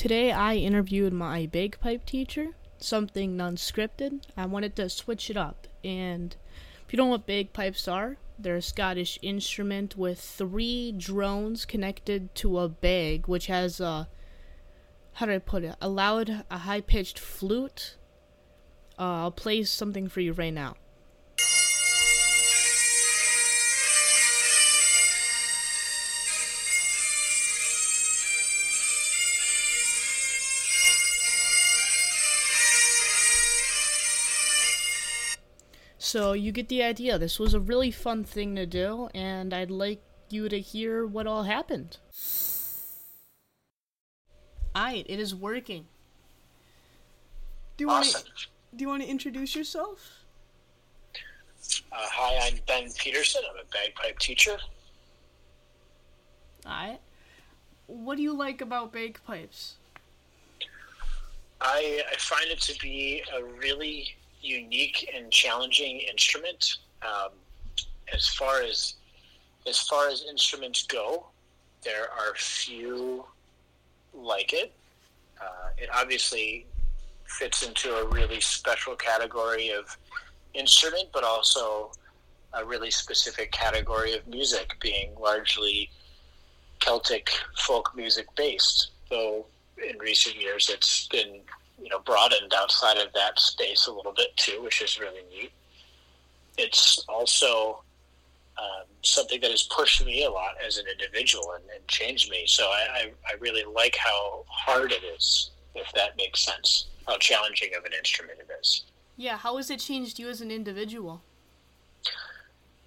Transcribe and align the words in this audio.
Today 0.00 0.32
I 0.32 0.54
interviewed 0.54 1.12
my 1.12 1.44
bagpipe 1.44 2.06
teacher, 2.06 2.54
something 2.78 3.36
unscripted. 3.36 4.22
I 4.34 4.46
wanted 4.46 4.74
to 4.76 4.88
switch 4.88 5.28
it 5.28 5.36
up. 5.36 5.66
And 5.84 6.34
if 6.86 6.90
you 6.90 6.96
don't 6.96 7.08
know 7.08 7.10
what 7.10 7.26
bagpipes 7.26 7.86
are, 7.86 8.16
they're 8.38 8.56
a 8.56 8.62
Scottish 8.62 9.18
instrument 9.20 9.98
with 9.98 10.18
three 10.18 10.90
drones 10.90 11.66
connected 11.66 12.34
to 12.36 12.60
a 12.60 12.68
bag, 12.70 13.28
which 13.28 13.48
has 13.48 13.78
a 13.78 14.08
how 15.12 15.26
do 15.26 15.32
I 15.32 15.38
put 15.38 15.64
it? 15.64 15.76
A 15.82 15.88
loud, 15.90 16.46
a 16.50 16.56
high 16.56 16.80
pitched 16.80 17.18
flute. 17.18 17.96
Uh, 18.98 19.24
I'll 19.24 19.30
play 19.30 19.64
something 19.64 20.08
for 20.08 20.20
you 20.20 20.32
right 20.32 20.54
now. 20.54 20.76
So 36.10 36.32
you 36.32 36.50
get 36.50 36.68
the 36.68 36.82
idea. 36.82 37.18
This 37.18 37.38
was 37.38 37.54
a 37.54 37.60
really 37.60 37.92
fun 37.92 38.24
thing 38.24 38.56
to 38.56 38.66
do, 38.66 39.08
and 39.14 39.54
I'd 39.54 39.70
like 39.70 40.02
you 40.28 40.48
to 40.48 40.58
hear 40.58 41.06
what 41.06 41.28
all 41.28 41.44
happened. 41.44 41.98
Alright, 44.76 45.06
it 45.08 45.20
is 45.20 45.36
working. 45.36 45.86
Do 47.76 47.84
you 47.84 47.86
want 47.86 48.06
to 48.06 48.24
do 48.74 48.82
you 48.82 48.88
want 48.88 49.04
to 49.04 49.08
introduce 49.08 49.54
yourself? 49.54 50.24
Uh, 51.92 51.96
hi, 51.98 52.48
I'm 52.48 52.58
Ben 52.66 52.90
Peterson. 52.98 53.42
I'm 53.48 53.60
a 53.60 53.70
bagpipe 53.72 54.18
teacher. 54.18 54.56
Alright. 56.66 57.00
What 57.86 58.16
do 58.16 58.22
you 58.24 58.36
like 58.36 58.60
about 58.60 58.92
bagpipes? 58.92 59.76
I, 61.60 62.02
I 62.10 62.16
find 62.16 62.50
it 62.50 62.60
to 62.62 62.76
be 62.80 63.22
a 63.32 63.44
really 63.44 64.16
unique 64.40 65.10
and 65.14 65.30
challenging 65.30 66.00
instrument. 66.00 66.78
Um, 67.02 67.30
as 68.12 68.28
far 68.28 68.62
as 68.62 68.94
as 69.66 69.80
far 69.80 70.08
as 70.08 70.24
instruments 70.28 70.86
go, 70.86 71.26
there 71.82 72.10
are 72.10 72.34
few 72.36 73.24
like 74.14 74.52
it. 74.52 74.72
Uh, 75.40 75.68
it 75.78 75.88
obviously 75.94 76.66
fits 77.26 77.66
into 77.66 77.94
a 77.94 78.06
really 78.08 78.40
special 78.40 78.96
category 78.96 79.70
of 79.70 79.96
instrument, 80.54 81.08
but 81.12 81.24
also 81.24 81.92
a 82.54 82.64
really 82.64 82.90
specific 82.90 83.52
category 83.52 84.14
of 84.14 84.26
music, 84.26 84.76
being 84.80 85.14
largely 85.20 85.88
Celtic 86.80 87.30
folk 87.58 87.92
music 87.94 88.26
based. 88.34 88.90
Though 89.10 89.46
in 89.78 89.98
recent 89.98 90.36
years 90.36 90.70
it's 90.70 91.06
been 91.08 91.40
you 91.80 91.88
know 91.88 91.98
broadened 92.00 92.52
outside 92.56 92.98
of 92.98 93.12
that 93.14 93.38
space 93.38 93.86
a 93.86 93.92
little 93.92 94.12
bit 94.12 94.36
too, 94.36 94.62
which 94.62 94.82
is 94.82 94.98
really 94.98 95.22
neat. 95.30 95.52
It's 96.58 97.04
also 97.08 97.82
um, 98.58 98.84
something 99.02 99.40
that 99.40 99.50
has 99.50 99.62
pushed 99.62 100.04
me 100.04 100.24
a 100.24 100.30
lot 100.30 100.52
as 100.64 100.76
an 100.76 100.84
individual 100.90 101.52
and, 101.52 101.64
and 101.74 101.86
changed 101.88 102.30
me. 102.30 102.44
So 102.46 102.64
I, 102.64 102.86
I, 102.92 103.12
I 103.28 103.34
really 103.38 103.64
like 103.64 103.96
how 103.96 104.44
hard 104.48 104.92
it 104.92 105.02
is, 105.02 105.50
if 105.74 105.90
that 105.92 106.16
makes 106.16 106.44
sense. 106.44 106.86
How 107.06 107.16
challenging 107.16 107.70
of 107.76 107.84
an 107.84 107.92
instrument 107.92 108.38
it 108.40 108.48
is. 108.60 108.84
Yeah, 109.16 109.36
how 109.36 109.56
has 109.56 109.70
it 109.70 109.80
changed 109.80 110.18
you 110.18 110.28
as 110.28 110.40
an 110.40 110.50
individual? 110.50 111.22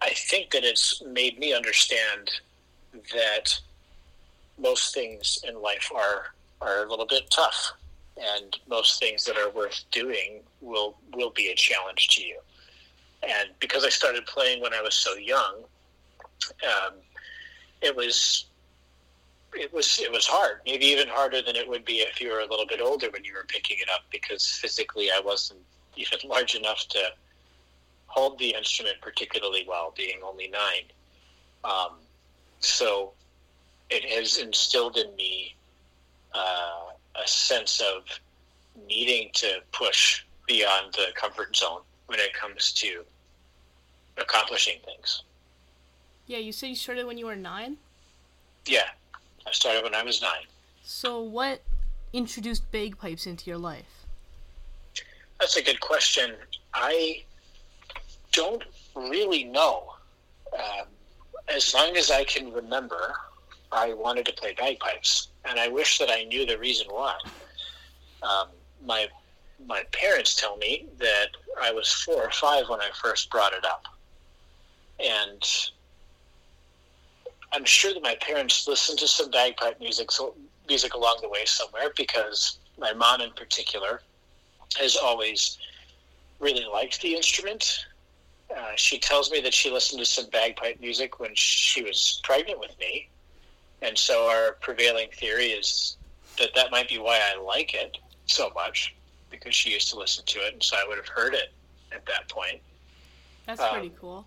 I 0.01 0.09
think 0.09 0.51
that 0.51 0.63
it's 0.63 1.01
made 1.03 1.39
me 1.39 1.53
understand 1.53 2.29
that 3.13 3.59
most 4.59 4.93
things 4.93 5.39
in 5.47 5.61
life 5.61 5.89
are 5.95 6.33
are 6.61 6.85
a 6.85 6.89
little 6.89 7.05
bit 7.05 7.29
tough, 7.29 7.73
and 8.17 8.57
most 8.67 8.99
things 8.99 9.25
that 9.25 9.37
are 9.37 9.49
worth 9.49 9.83
doing 9.91 10.41
will 10.61 10.95
will 11.13 11.31
be 11.31 11.49
a 11.49 11.55
challenge 11.55 12.09
to 12.09 12.23
you. 12.23 12.39
And 13.23 13.49
because 13.59 13.85
I 13.85 13.89
started 13.89 14.25
playing 14.25 14.61
when 14.61 14.73
I 14.73 14.81
was 14.81 14.93
so 14.93 15.15
young, 15.15 15.63
um, 16.63 16.93
it 17.81 17.95
was 17.95 18.45
it 19.53 19.73
was 19.73 19.99
it 19.99 20.11
was 20.11 20.25
hard. 20.25 20.61
Maybe 20.65 20.85
even 20.85 21.07
harder 21.07 21.41
than 21.41 21.55
it 21.55 21.67
would 21.67 21.85
be 21.85 21.97
if 21.97 22.19
you 22.19 22.31
were 22.31 22.39
a 22.39 22.47
little 22.47 22.67
bit 22.67 22.81
older 22.81 23.09
when 23.11 23.23
you 23.23 23.33
were 23.33 23.45
picking 23.47 23.77
it 23.79 23.89
up, 23.89 24.01
because 24.11 24.47
physically 24.47 25.09
I 25.11 25.21
wasn't 25.23 25.61
even 25.95 26.19
large 26.25 26.55
enough 26.55 26.87
to 26.89 26.99
hold 28.07 28.37
the 28.37 28.53
instrument 28.55 28.97
particularly 29.01 29.65
well, 29.67 29.93
being 29.97 30.19
only 30.23 30.47
nine. 30.47 30.83
Um, 31.63 31.97
so 32.59 33.13
it 33.89 34.03
has 34.05 34.37
instilled 34.37 34.97
in 34.97 35.15
me 35.15 35.55
uh, 36.33 36.92
a 37.21 37.27
sense 37.27 37.81
of 37.81 38.03
needing 38.87 39.29
to 39.33 39.59
push 39.71 40.23
beyond 40.47 40.93
the 40.93 41.07
comfort 41.15 41.55
zone 41.55 41.81
when 42.07 42.19
it 42.19 42.33
comes 42.33 42.71
to 42.73 43.03
accomplishing 44.17 44.79
things. 44.85 45.23
Yeah, 46.27 46.37
you 46.37 46.51
said 46.51 46.67
you 46.67 46.75
started 46.75 47.05
when 47.05 47.17
you 47.17 47.25
were 47.25 47.35
nine? 47.35 47.77
Yeah, 48.65 48.87
I 49.45 49.51
started 49.51 49.83
when 49.83 49.95
I 49.95 50.03
was 50.03 50.21
nine. 50.21 50.45
So 50.83 51.21
what 51.21 51.61
introduced 52.13 52.69
bagpipes 52.71 53.27
into 53.27 53.49
your 53.49 53.57
life? 53.57 54.05
That's 55.39 55.57
a 55.57 55.61
good 55.61 55.79
question. 55.79 56.35
I 56.73 57.23
don't 58.31 58.63
really 58.95 59.43
know. 59.43 59.93
Um, 60.53 60.87
as 61.47 61.73
long 61.73 61.97
as 61.97 62.11
I 62.11 62.23
can 62.23 62.51
remember, 62.53 63.13
I 63.73 63.93
wanted 63.93 64.25
to 64.27 64.33
play 64.33 64.53
bagpipes, 64.53 65.29
and 65.45 65.59
I 65.59 65.67
wish 65.67 65.97
that 65.97 66.09
I 66.09 66.23
knew 66.25 66.45
the 66.45 66.57
reason 66.57 66.87
why. 66.89 67.17
Um, 68.21 68.47
my 68.85 69.07
my 69.65 69.83
parents 69.91 70.35
tell 70.35 70.57
me 70.57 70.87
that 70.99 71.29
I 71.61 71.71
was 71.71 71.91
four 71.91 72.25
or 72.25 72.31
five 72.31 72.67
when 72.69 72.81
I 72.81 72.89
first 73.01 73.29
brought 73.29 73.53
it 73.53 73.65
up, 73.65 73.85
and 74.99 75.43
I'm 77.51 77.65
sure 77.65 77.93
that 77.93 78.03
my 78.03 78.15
parents 78.15 78.67
listened 78.67 78.99
to 78.99 79.07
some 79.07 79.29
bagpipe 79.31 79.79
music 79.79 80.11
so, 80.11 80.35
music 80.67 80.93
along 80.93 81.19
the 81.21 81.29
way 81.29 81.45
somewhere 81.45 81.91
because 81.95 82.59
my 82.77 82.93
mom 82.93 83.21
in 83.21 83.31
particular 83.31 84.01
has 84.79 84.95
always 84.95 85.57
really 86.39 86.65
liked 86.65 87.01
the 87.01 87.15
instrument. 87.15 87.85
Uh, 88.55 88.71
she 88.75 88.99
tells 88.99 89.31
me 89.31 89.39
that 89.41 89.53
she 89.53 89.69
listened 89.69 89.99
to 89.99 90.05
some 90.05 90.29
bagpipe 90.29 90.79
music 90.79 91.19
when 91.19 91.31
she 91.35 91.83
was 91.83 92.19
pregnant 92.23 92.59
with 92.59 92.77
me, 92.79 93.09
and 93.83 93.97
so 93.97 94.27
our 94.27 94.53
prevailing 94.61 95.09
theory 95.11 95.47
is 95.47 95.97
that 96.39 96.49
that 96.55 96.71
might 96.71 96.89
be 96.89 96.97
why 96.97 97.19
I 97.19 97.39
like 97.39 97.73
it 97.73 97.97
so 98.25 98.49
much 98.55 98.95
because 99.29 99.53
she 99.53 99.71
used 99.71 99.89
to 99.91 99.97
listen 99.97 100.23
to 100.25 100.39
it, 100.39 100.53
and 100.53 100.63
so 100.63 100.75
I 100.77 100.85
would 100.87 100.97
have 100.97 101.07
heard 101.07 101.33
it 101.33 101.51
at 101.91 102.05
that 102.07 102.27
point. 102.29 102.61
That's 103.45 103.59
Um, 103.61 103.71
pretty 103.71 103.91
cool. 103.99 104.25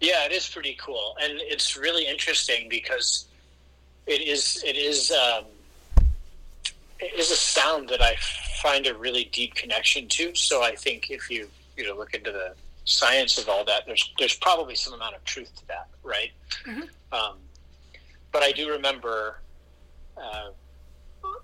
Yeah, 0.00 0.24
it 0.24 0.32
is 0.32 0.48
pretty 0.48 0.76
cool, 0.80 1.16
and 1.20 1.32
it's 1.40 1.76
really 1.76 2.06
interesting 2.06 2.68
because 2.68 3.26
it 4.06 4.20
is 4.22 4.62
it 4.64 4.76
is 4.76 5.10
um, 5.10 5.44
it 7.00 7.14
is 7.18 7.30
a 7.30 7.36
sound 7.36 7.88
that 7.88 8.00
I 8.02 8.16
find 8.62 8.86
a 8.86 8.94
really 8.94 9.24
deep 9.24 9.54
connection 9.54 10.08
to. 10.08 10.34
So 10.34 10.62
I 10.62 10.74
think 10.74 11.10
if 11.10 11.30
you 11.30 11.48
you 11.76 11.86
know 11.86 11.96
look 11.96 12.14
into 12.14 12.32
the 12.32 12.54
science 12.84 13.38
of 13.38 13.48
all 13.48 13.64
that, 13.64 13.84
there's 13.86 14.12
there's 14.18 14.36
probably 14.36 14.74
some 14.74 14.94
amount 14.94 15.16
of 15.16 15.24
truth 15.24 15.54
to 15.56 15.66
that, 15.68 15.88
right? 16.02 16.32
Mhm. 16.64 16.88
Um, 17.12 17.36
but 18.34 18.42
I 18.42 18.50
do 18.50 18.68
remember 18.68 19.38
uh, 20.18 20.50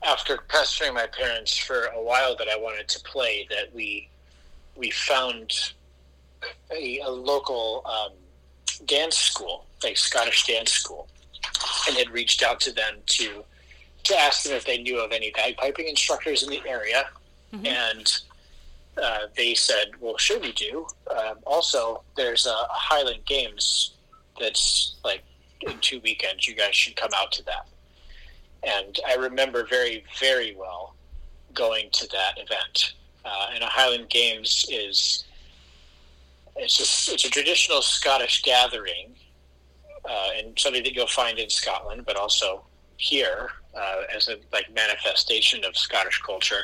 after 0.04 0.38
pestering 0.48 0.92
my 0.92 1.06
parents 1.06 1.56
for 1.56 1.84
a 1.94 2.02
while 2.02 2.36
that 2.36 2.48
I 2.48 2.56
wanted 2.56 2.88
to 2.88 3.00
play 3.04 3.46
that 3.48 3.72
we 3.74 4.08
we 4.76 4.90
found 4.90 5.52
a, 6.74 6.98
a 7.00 7.08
local 7.08 7.82
um, 7.86 8.12
dance 8.86 9.16
school, 9.16 9.66
a 9.84 9.94
Scottish 9.94 10.46
dance 10.46 10.72
school, 10.72 11.06
and 11.86 11.96
had 11.96 12.10
reached 12.10 12.42
out 12.42 12.58
to 12.60 12.72
them 12.72 12.96
to 13.06 13.44
to 14.04 14.16
ask 14.18 14.42
them 14.44 14.54
if 14.54 14.64
they 14.66 14.78
knew 14.82 14.98
of 14.98 15.12
any 15.12 15.30
bagpiping 15.32 15.88
instructors 15.88 16.42
in 16.42 16.50
the 16.50 16.60
area, 16.66 17.04
Mhm. 17.54 17.66
and 17.66 18.18
uh, 19.00 19.26
they 19.36 19.54
said, 19.54 19.92
"Well, 20.00 20.16
sure 20.18 20.40
we 20.40 20.52
do." 20.52 20.86
Um, 21.16 21.38
also, 21.46 22.02
there's 22.16 22.46
a 22.46 22.56
Highland 22.70 23.24
Games 23.26 23.92
that's 24.40 24.96
like 25.04 25.22
in 25.62 25.78
two 25.80 26.00
weekends. 26.00 26.46
You 26.46 26.54
guys 26.54 26.74
should 26.74 26.96
come 26.96 27.10
out 27.16 27.32
to 27.32 27.44
that. 27.44 27.66
And 28.62 28.98
I 29.06 29.14
remember 29.14 29.66
very, 29.66 30.04
very 30.18 30.54
well 30.54 30.94
going 31.54 31.88
to 31.92 32.06
that 32.08 32.38
event. 32.38 32.94
Uh, 33.24 33.48
and 33.54 33.64
Highland 33.64 34.08
Games 34.08 34.66
is 34.70 35.24
it's 36.56 37.08
a, 37.08 37.14
it's 37.14 37.24
a 37.24 37.30
traditional 37.30 37.80
Scottish 37.80 38.42
gathering, 38.42 39.14
uh, 40.08 40.28
and 40.36 40.58
something 40.58 40.82
that 40.82 40.94
you'll 40.94 41.06
find 41.06 41.38
in 41.38 41.48
Scotland, 41.48 42.04
but 42.06 42.16
also 42.16 42.64
here 42.96 43.50
uh, 43.74 44.02
as 44.14 44.28
a 44.28 44.36
like 44.52 44.72
manifestation 44.74 45.64
of 45.64 45.76
Scottish 45.76 46.20
culture, 46.20 46.62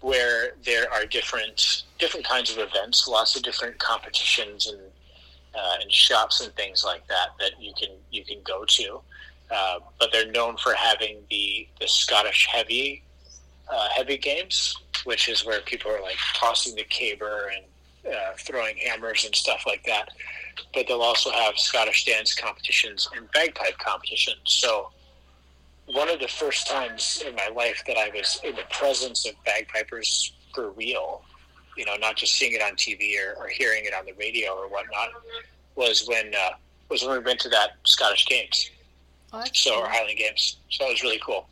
where 0.00 0.52
there 0.64 0.90
are 0.92 1.04
different 1.04 1.82
different 1.98 2.26
kinds 2.26 2.50
of 2.50 2.58
events, 2.58 3.08
lots 3.08 3.36
of 3.36 3.42
different 3.42 3.78
competitions 3.78 4.66
and 4.66 4.80
uh, 5.54 5.76
and 5.80 5.90
shops 5.92 6.40
and 6.40 6.54
things 6.54 6.84
like 6.84 7.06
that 7.08 7.28
that 7.38 7.52
you 7.60 7.72
can 7.78 7.90
you 8.10 8.24
can 8.24 8.38
go 8.44 8.64
to. 8.64 9.00
Uh, 9.50 9.80
but 9.98 10.10
they're 10.12 10.30
known 10.30 10.56
for 10.56 10.74
having 10.74 11.18
the 11.30 11.66
the 11.80 11.88
Scottish 11.88 12.46
heavy 12.50 13.02
uh, 13.70 13.88
heavy 13.94 14.16
games, 14.16 14.76
which 15.04 15.28
is 15.28 15.44
where 15.44 15.60
people 15.60 15.90
are 15.90 16.02
like 16.02 16.16
tossing 16.34 16.74
the 16.74 16.84
caber 16.84 17.52
and 17.54 18.14
uh, 18.14 18.32
throwing 18.38 18.76
hammers 18.76 19.24
and 19.24 19.34
stuff 19.34 19.64
like 19.66 19.84
that. 19.84 20.08
But 20.74 20.86
they'll 20.86 21.02
also 21.02 21.30
have 21.30 21.58
Scottish 21.58 22.04
dance 22.04 22.34
competitions 22.34 23.08
and 23.16 23.30
bagpipe 23.32 23.78
competitions. 23.78 24.40
So 24.44 24.90
one 25.86 26.08
of 26.08 26.20
the 26.20 26.28
first 26.28 26.66
times 26.66 27.22
in 27.26 27.34
my 27.34 27.48
life 27.48 27.82
that 27.86 27.96
I 27.96 28.10
was 28.14 28.40
in 28.44 28.54
the 28.54 28.64
presence 28.70 29.26
of 29.26 29.34
bagpipers 29.44 30.32
for 30.54 30.70
real, 30.70 31.22
you 31.80 31.86
know, 31.86 31.96
not 31.96 32.14
just 32.14 32.34
seeing 32.34 32.52
it 32.52 32.60
on 32.60 32.72
TV 32.76 33.14
or, 33.18 33.42
or 33.42 33.48
hearing 33.48 33.86
it 33.86 33.94
on 33.94 34.04
the 34.04 34.12
radio 34.12 34.50
or 34.52 34.68
whatnot, 34.68 35.08
was 35.76 36.06
when 36.06 36.34
uh, 36.34 36.50
was 36.90 37.02
when 37.02 37.12
we 37.12 37.24
went 37.24 37.40
to 37.40 37.48
that 37.48 37.70
Scottish 37.84 38.26
Games, 38.26 38.70
Oh, 39.32 39.42
so 39.54 39.70
cool. 39.72 39.82
or 39.84 39.88
Highland 39.88 40.18
Games. 40.18 40.58
So 40.68 40.84
it 40.86 40.90
was 40.90 41.02
really 41.02 41.20
cool. 41.24 41.48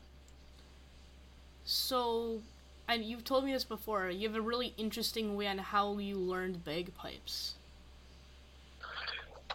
So, 1.64 2.40
and 2.88 3.02
you've 3.02 3.24
told 3.24 3.44
me 3.46 3.52
this 3.54 3.64
before. 3.64 4.10
You 4.10 4.28
have 4.28 4.36
a 4.36 4.42
really 4.42 4.74
interesting 4.76 5.34
way 5.34 5.46
on 5.46 5.56
how 5.56 5.96
you 5.96 6.16
learned 6.18 6.62
bagpipes. 6.62 7.54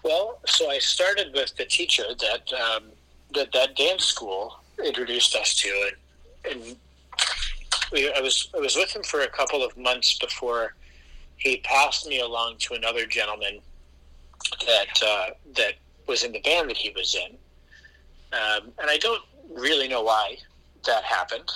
Well, 0.04 0.40
so 0.48 0.72
I 0.72 0.80
started 0.80 1.34
with 1.36 1.56
the 1.56 1.66
teacher 1.66 2.04
that 2.20 2.52
um, 2.54 2.86
that 3.36 3.52
that 3.54 3.76
dance 3.76 4.06
school 4.06 4.60
introduced 4.84 5.36
us 5.36 5.54
to, 5.58 5.90
and, 6.50 6.56
and 6.64 6.76
we, 7.94 8.12
I 8.12 8.20
was 8.20 8.50
I 8.56 8.60
was 8.60 8.76
with 8.76 8.94
him 8.94 9.04
for 9.04 9.22
a 9.22 9.30
couple 9.30 9.64
of 9.64 9.78
months 9.78 10.18
before 10.18 10.74
he 11.38 11.58
passed 11.58 12.08
me 12.08 12.20
along 12.20 12.56
to 12.60 12.74
another 12.74 13.06
gentleman 13.06 13.60
that 14.66 15.04
uh, 15.06 15.30
that 15.56 15.74
was 16.08 16.24
in 16.24 16.34
the 16.34 16.42
band 16.42 16.70
that 16.70 16.78
he 16.78 16.90
was 16.90 17.16
in, 17.16 17.38
um, 18.34 18.72
and 18.80 18.90
I 18.90 18.98
don't 18.98 19.22
really 19.50 19.88
know 19.88 20.02
why 20.02 20.38
that 20.86 21.04
happened, 21.04 21.50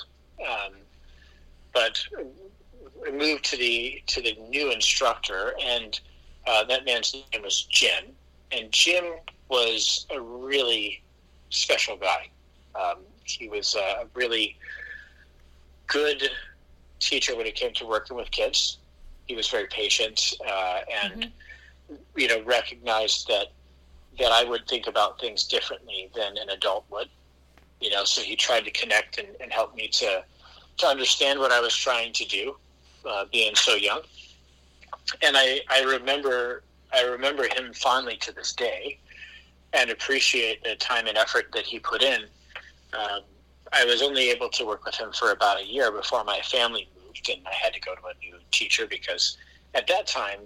um, 0.47 0.73
but 1.73 1.99
I 3.05 3.11
moved 3.11 3.43
to 3.45 3.57
the 3.57 4.01
to 4.05 4.21
the 4.21 4.37
new 4.47 4.71
instructor, 4.71 5.53
and 5.61 5.99
uh, 6.45 6.63
that 6.65 6.85
man's 6.85 7.13
name 7.13 7.41
was 7.41 7.63
Jim, 7.63 8.05
and 8.51 8.71
Jim 8.71 9.05
was 9.49 10.05
a 10.11 10.21
really 10.21 11.01
special 11.49 11.97
guy. 11.97 12.29
Um, 12.75 12.99
he 13.23 13.49
was 13.49 13.75
a 13.75 14.05
really 14.13 14.57
good 15.87 16.29
teacher 16.99 17.35
when 17.35 17.45
it 17.45 17.55
came 17.55 17.73
to 17.73 17.85
working 17.85 18.15
with 18.15 18.29
kids. 18.31 18.77
He 19.25 19.35
was 19.35 19.47
very 19.49 19.67
patient 19.67 20.33
uh, 20.47 20.79
and 21.03 21.31
you 22.15 22.27
know 22.27 22.43
recognized 22.43 23.27
that 23.27 23.47
that 24.19 24.31
I 24.31 24.43
would 24.43 24.67
think 24.67 24.87
about 24.87 25.19
things 25.19 25.43
differently 25.43 26.09
than 26.15 26.37
an 26.37 26.49
adult 26.49 26.85
would. 26.89 27.09
You 27.79 27.91
know, 27.91 28.03
so 28.03 28.21
he 28.21 28.35
tried 28.35 28.65
to 28.65 28.71
connect 28.71 29.19
and, 29.19 29.27
and 29.39 29.51
help 29.51 29.75
me 29.75 29.87
to 29.89 30.23
to 30.77 30.87
understand 30.87 31.39
what 31.39 31.51
I 31.51 31.59
was 31.59 31.75
trying 31.75 32.13
to 32.13 32.25
do, 32.25 32.55
uh, 33.05 33.25
being 33.31 33.55
so 33.55 33.75
young. 33.75 34.01
And 35.21 35.35
I, 35.35 35.61
I 35.69 35.83
remember 35.83 36.63
I 36.93 37.01
remember 37.01 37.43
him 37.43 37.73
fondly 37.73 38.17
to 38.17 38.31
this 38.31 38.53
day, 38.53 38.99
and 39.73 39.89
appreciate 39.89 40.63
the 40.63 40.75
time 40.75 41.07
and 41.07 41.17
effort 41.17 41.51
that 41.53 41.65
he 41.65 41.79
put 41.79 42.01
in. 42.01 42.23
Um, 42.93 43.21
I 43.73 43.85
was 43.85 44.01
only 44.01 44.29
able 44.29 44.49
to 44.49 44.65
work 44.65 44.85
with 44.85 44.95
him 44.95 45.11
for 45.11 45.31
about 45.31 45.59
a 45.61 45.65
year 45.65 45.91
before 45.91 46.23
my 46.23 46.39
family 46.41 46.87
moved, 47.03 47.29
and 47.29 47.45
I 47.47 47.53
had 47.53 47.73
to 47.73 47.79
go 47.79 47.95
to 47.95 48.01
a 48.01 48.17
new 48.19 48.37
teacher 48.51 48.87
because 48.87 49.37
at 49.73 49.87
that 49.87 50.07
time 50.07 50.39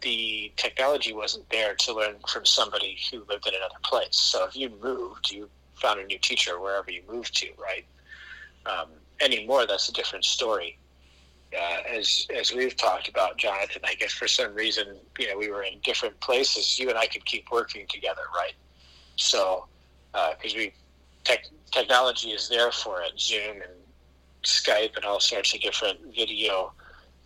the 0.00 0.52
technology 0.56 1.12
wasn't 1.12 1.48
there 1.50 1.74
to 1.74 1.94
learn 1.94 2.16
from 2.28 2.44
somebody 2.46 2.98
who 3.10 3.24
lived 3.28 3.46
in 3.46 3.54
another 3.54 3.74
place. 3.82 4.16
So 4.16 4.46
if 4.46 4.56
you 4.56 4.70
moved, 4.82 5.30
you 5.30 5.48
found 5.74 6.00
a 6.00 6.04
new 6.04 6.18
teacher 6.18 6.60
wherever 6.60 6.90
you 6.90 7.02
moved 7.10 7.34
to, 7.40 7.48
right? 7.58 7.84
Um, 8.66 8.88
anymore, 9.20 9.66
that's 9.66 9.88
a 9.88 9.92
different 9.92 10.24
story. 10.24 10.78
Uh, 11.54 11.78
as 11.88 12.28
as 12.34 12.52
we've 12.52 12.76
talked 12.76 13.08
about, 13.08 13.36
Jonathan, 13.36 13.82
I 13.84 13.94
guess 13.94 14.12
for 14.12 14.28
some 14.28 14.54
reason, 14.54 14.96
you 15.18 15.28
know, 15.28 15.36
we 15.36 15.50
were 15.50 15.64
in 15.64 15.80
different 15.82 16.18
places. 16.20 16.78
You 16.78 16.88
and 16.90 16.98
I 16.98 17.06
could 17.06 17.24
keep 17.24 17.50
working 17.50 17.86
together, 17.88 18.22
right? 18.34 18.54
So, 19.16 19.66
because 20.12 20.54
we 20.54 20.72
tech, 21.24 21.46
technology 21.70 22.30
is 22.30 22.48
there 22.48 22.72
for 22.72 23.02
it, 23.02 23.18
Zoom 23.18 23.56
and 23.56 23.72
Skype 24.44 24.96
and 24.96 25.04
all 25.04 25.20
sorts 25.20 25.54
of 25.54 25.60
different 25.60 25.98
video 26.14 26.72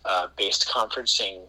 uh, 0.05 0.27
based 0.37 0.67
conferencing 0.67 1.41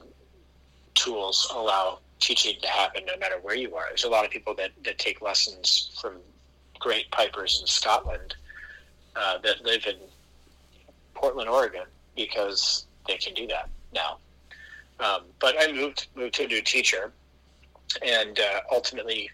tools 0.94 1.48
allow 1.54 1.98
teaching 2.20 2.58
to 2.62 2.68
happen 2.68 3.02
no 3.06 3.16
matter 3.18 3.36
where 3.42 3.54
you 3.54 3.74
are. 3.74 3.86
There's 3.88 4.04
a 4.04 4.08
lot 4.08 4.24
of 4.24 4.30
people 4.30 4.54
that, 4.54 4.70
that 4.84 4.98
take 4.98 5.20
lessons 5.20 5.96
from 6.00 6.16
great 6.78 7.10
pipers 7.10 7.60
in 7.60 7.66
Scotland 7.66 8.36
uh, 9.14 9.38
that 9.38 9.64
live 9.64 9.86
in 9.86 9.96
Portland, 11.14 11.48
Oregon, 11.48 11.84
because 12.14 12.86
they 13.06 13.16
can 13.16 13.34
do 13.34 13.46
that 13.48 13.68
now. 13.94 14.18
Um, 15.00 15.24
but 15.40 15.56
I 15.58 15.72
moved 15.72 16.08
moved 16.14 16.34
to 16.34 16.44
a 16.44 16.46
new 16.46 16.62
teacher, 16.62 17.12
and 18.02 18.38
uh, 18.38 18.60
ultimately 18.70 19.30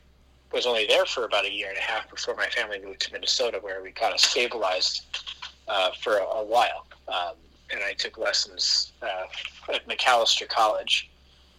was 0.53 0.67
only 0.67 0.87
there 0.87 1.07
for 1.07 1.25
about 1.25 1.45
a 1.45 1.53
year 1.53 1.69
and 1.69 1.79
a 1.79 1.81
half 1.81 2.11
before 2.11 2.35
my 2.35 2.47
family 2.47 2.81
moved 2.85 3.01
to 3.03 3.13
Minnesota, 3.13 3.59
where 3.61 3.83
we 3.83 3.91
kind 3.91 4.13
of 4.13 4.21
stabilized 4.21 5.25
uh, 5.69 5.91
for 6.03 6.19
a, 6.19 6.25
a 6.25 6.45
while. 6.45 6.87
Um, 7.09 7.35
and 7.73 7.83
I 7.83 7.95
took 7.95 8.19
lessons 8.19 8.93
uh, 9.03 9.73
at 9.73 9.89
Macalester 9.89 10.49
College 10.49 11.11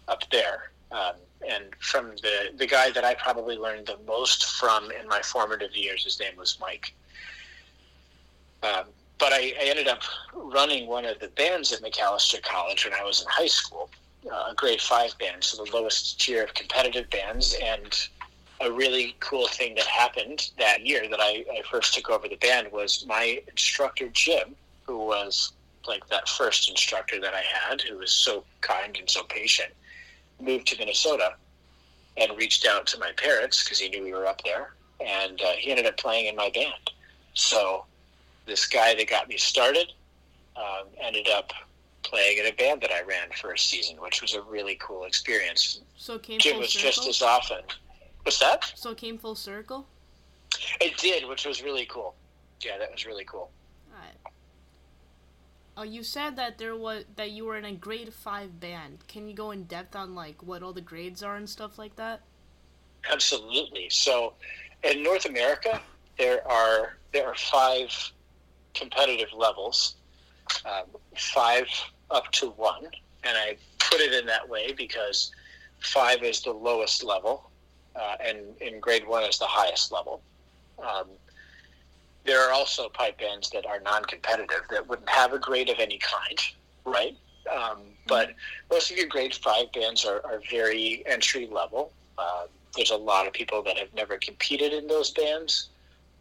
up 0.08 0.22
there. 0.32 0.72
Um, 0.92 1.16
and 1.48 1.66
from 1.80 2.12
the, 2.22 2.52
the 2.56 2.68
guy 2.68 2.92
that 2.92 3.04
I 3.04 3.16
probably 3.16 3.58
learned 3.58 3.88
the 3.88 3.98
most 4.06 4.46
from 4.60 4.92
in 4.92 5.08
my 5.08 5.22
formative 5.22 5.76
years, 5.76 6.04
his 6.04 6.20
name 6.20 6.38
was 6.38 6.58
Mike. 6.62 6.94
Um, 8.62 8.86
but 9.20 9.34
I, 9.34 9.54
I 9.60 9.66
ended 9.66 9.88
up 9.88 10.02
running 10.34 10.88
one 10.88 11.06
of 11.06 11.20
the 11.20 11.28
bands 11.30 11.72
at 11.74 11.82
Macalester 11.82 12.42
College 12.42 12.86
when 12.86 12.94
I 12.94 13.04
was 13.04 13.22
in 13.22 13.28
high 13.30 13.48
school, 13.48 13.90
uh, 14.32 14.52
a 14.52 14.56
grade 14.56 14.82
five 14.82 15.18
band, 15.18 15.44
so 15.44 15.64
the 15.64 15.72
lowest 15.72 16.20
tier 16.22 16.44
of 16.44 16.54
competitive 16.54 17.10
bands. 17.10 17.56
And 17.62 17.94
a 18.64 18.72
really 18.72 19.16
cool 19.20 19.48
thing 19.48 19.76
that 19.76 19.86
happened 19.86 20.52
that 20.58 20.86
year 20.86 21.08
that 21.10 21.20
I, 21.20 21.46
I 21.52 21.62
first 21.70 21.94
took 21.94 22.10
over 22.10 22.28
the 22.28 22.38
band 22.38 22.72
was 22.72 23.06
my 23.08 23.42
instructor, 23.50 24.10
Jim, 24.10 24.56
who 24.86 24.98
was 25.06 25.54
like 25.88 26.08
that 26.08 26.30
first 26.30 26.70
instructor 26.70 27.20
that 27.20 27.34
I 27.34 27.42
had, 27.42 27.82
who 27.82 27.98
was 27.98 28.12
so 28.12 28.44
kind 28.62 28.96
and 28.98 29.10
so 29.10 29.24
patient, 29.24 29.72
moved 30.42 30.68
to 30.68 30.78
Minnesota 30.78 31.36
and 32.18 32.38
reached 32.38 32.66
out 32.66 32.88
to 32.88 33.00
my 33.00 33.12
parents 33.18 33.64
because 33.64 33.80
he 33.80 33.90
knew 33.90 34.04
we 34.04 34.14
were 34.14 34.26
up 34.26 34.42
there. 34.44 34.74
And 35.06 35.42
uh, 35.42 35.54
he 35.58 35.72
ended 35.72 35.86
up 35.86 35.98
playing 35.98 36.28
in 36.28 36.36
my 36.36 36.50
band. 36.54 36.92
So 37.34 37.86
this 38.46 38.66
guy 38.66 38.96
that 38.96 39.10
got 39.10 39.28
me 39.28 39.38
started 39.38 39.92
um, 40.56 40.88
ended 41.02 41.28
up 41.28 41.52
playing 42.04 42.38
in 42.38 42.46
a 42.46 42.52
band 42.52 42.82
that 42.82 42.92
I 42.92 43.02
ran 43.02 43.30
for 43.42 43.54
a 43.54 43.58
season, 43.58 43.98
which 44.00 44.22
was 44.22 44.36
a 44.36 44.42
really 44.42 44.78
cool 44.80 45.06
experience. 45.06 45.82
So 45.98 46.18
Jim 46.18 46.60
was 46.60 46.72
circle. 46.72 46.90
just 46.90 47.08
as 47.08 47.22
often. 47.22 47.62
What's 48.24 48.40
that? 48.40 48.72
so 48.76 48.92
it 48.92 48.98
came 48.98 49.18
full 49.18 49.36
circle. 49.36 49.88
It 50.80 50.98
did, 50.98 51.28
which 51.28 51.46
was 51.46 51.62
really 51.62 51.86
cool. 51.86 52.16
Yeah, 52.64 52.78
that 52.78 52.92
was 52.92 53.06
really 53.06 53.26
cool. 53.26 53.52
Alright. 53.94 54.16
Oh, 55.76 55.84
you 55.84 56.04
said 56.04 56.36
that 56.38 56.58
there 56.58 56.76
was 56.76 57.04
that 57.16 57.32
you 57.32 57.46
were 57.46 57.58
in 57.58 57.66
a 57.66 57.74
grade 57.74 58.14
five 58.14 58.60
band. 58.60 59.00
Can 59.08 59.28
you 59.28 59.36
go 59.36 59.52
in 59.52 59.64
depth 59.64 59.96
on 59.96 60.16
like 60.16 60.42
what 60.44 60.64
all 60.64 60.74
the 60.74 60.82
grades 60.82 61.24
are 61.24 61.36
and 61.36 61.50
stuff 61.50 61.78
like 61.78 61.96
that? 61.98 62.22
Absolutely. 63.12 63.90
So, 63.90 64.34
in 64.84 65.04
North 65.04 65.26
America, 65.26 65.82
there 66.18 66.48
are 66.48 66.98
there 67.12 67.28
are 67.28 67.36
five 67.36 67.90
competitive 68.74 69.34
levels, 69.36 69.96
um, 70.66 70.86
five 71.18 71.68
up 72.12 72.32
to 72.34 72.52
one, 72.52 72.86
and 73.24 73.38
I 73.38 73.58
put 73.80 74.00
it 74.00 74.14
in 74.14 74.26
that 74.28 74.48
way 74.48 74.74
because 74.74 75.32
five 75.80 76.24
is 76.24 76.42
the 76.42 76.52
lowest 76.52 77.04
level, 77.04 77.50
uh, 77.96 78.16
and 78.24 78.40
in 78.62 78.80
grade 78.80 79.08
one 79.08 79.24
is 79.24 79.38
the 79.38 79.46
highest 79.46 79.92
level. 79.92 80.22
Um, 80.80 81.08
there 82.26 82.42
are 82.42 82.54
also 82.54 82.90
pipe 82.90 83.20
bands 83.20 83.50
that 83.52 83.66
are 83.66 83.80
non-competitive 83.82 84.64
that 84.70 84.88
wouldn't 84.88 85.10
have 85.10 85.34
a 85.34 85.40
grade 85.40 85.70
of 85.70 85.80
any 85.80 86.00
kind, 86.00 86.40
right? 86.86 87.18
Um, 87.52 87.80
but 88.08 88.34
most 88.72 88.92
of 88.92 88.98
your 88.98 89.08
grade 89.08 89.36
five 89.36 89.72
bands 89.74 90.06
are, 90.06 90.22
are 90.26 90.42
very 90.50 91.04
entry 91.06 91.48
level. 91.48 91.92
Uh, 92.18 92.46
there's 92.76 92.92
a 92.92 92.98
lot 92.98 93.28
of 93.28 93.34
people 93.34 93.62
that 93.64 93.78
have 93.78 93.94
never 93.94 94.18
competed 94.18 94.74
in 94.74 94.88
those 94.88 95.12
bands 95.12 95.70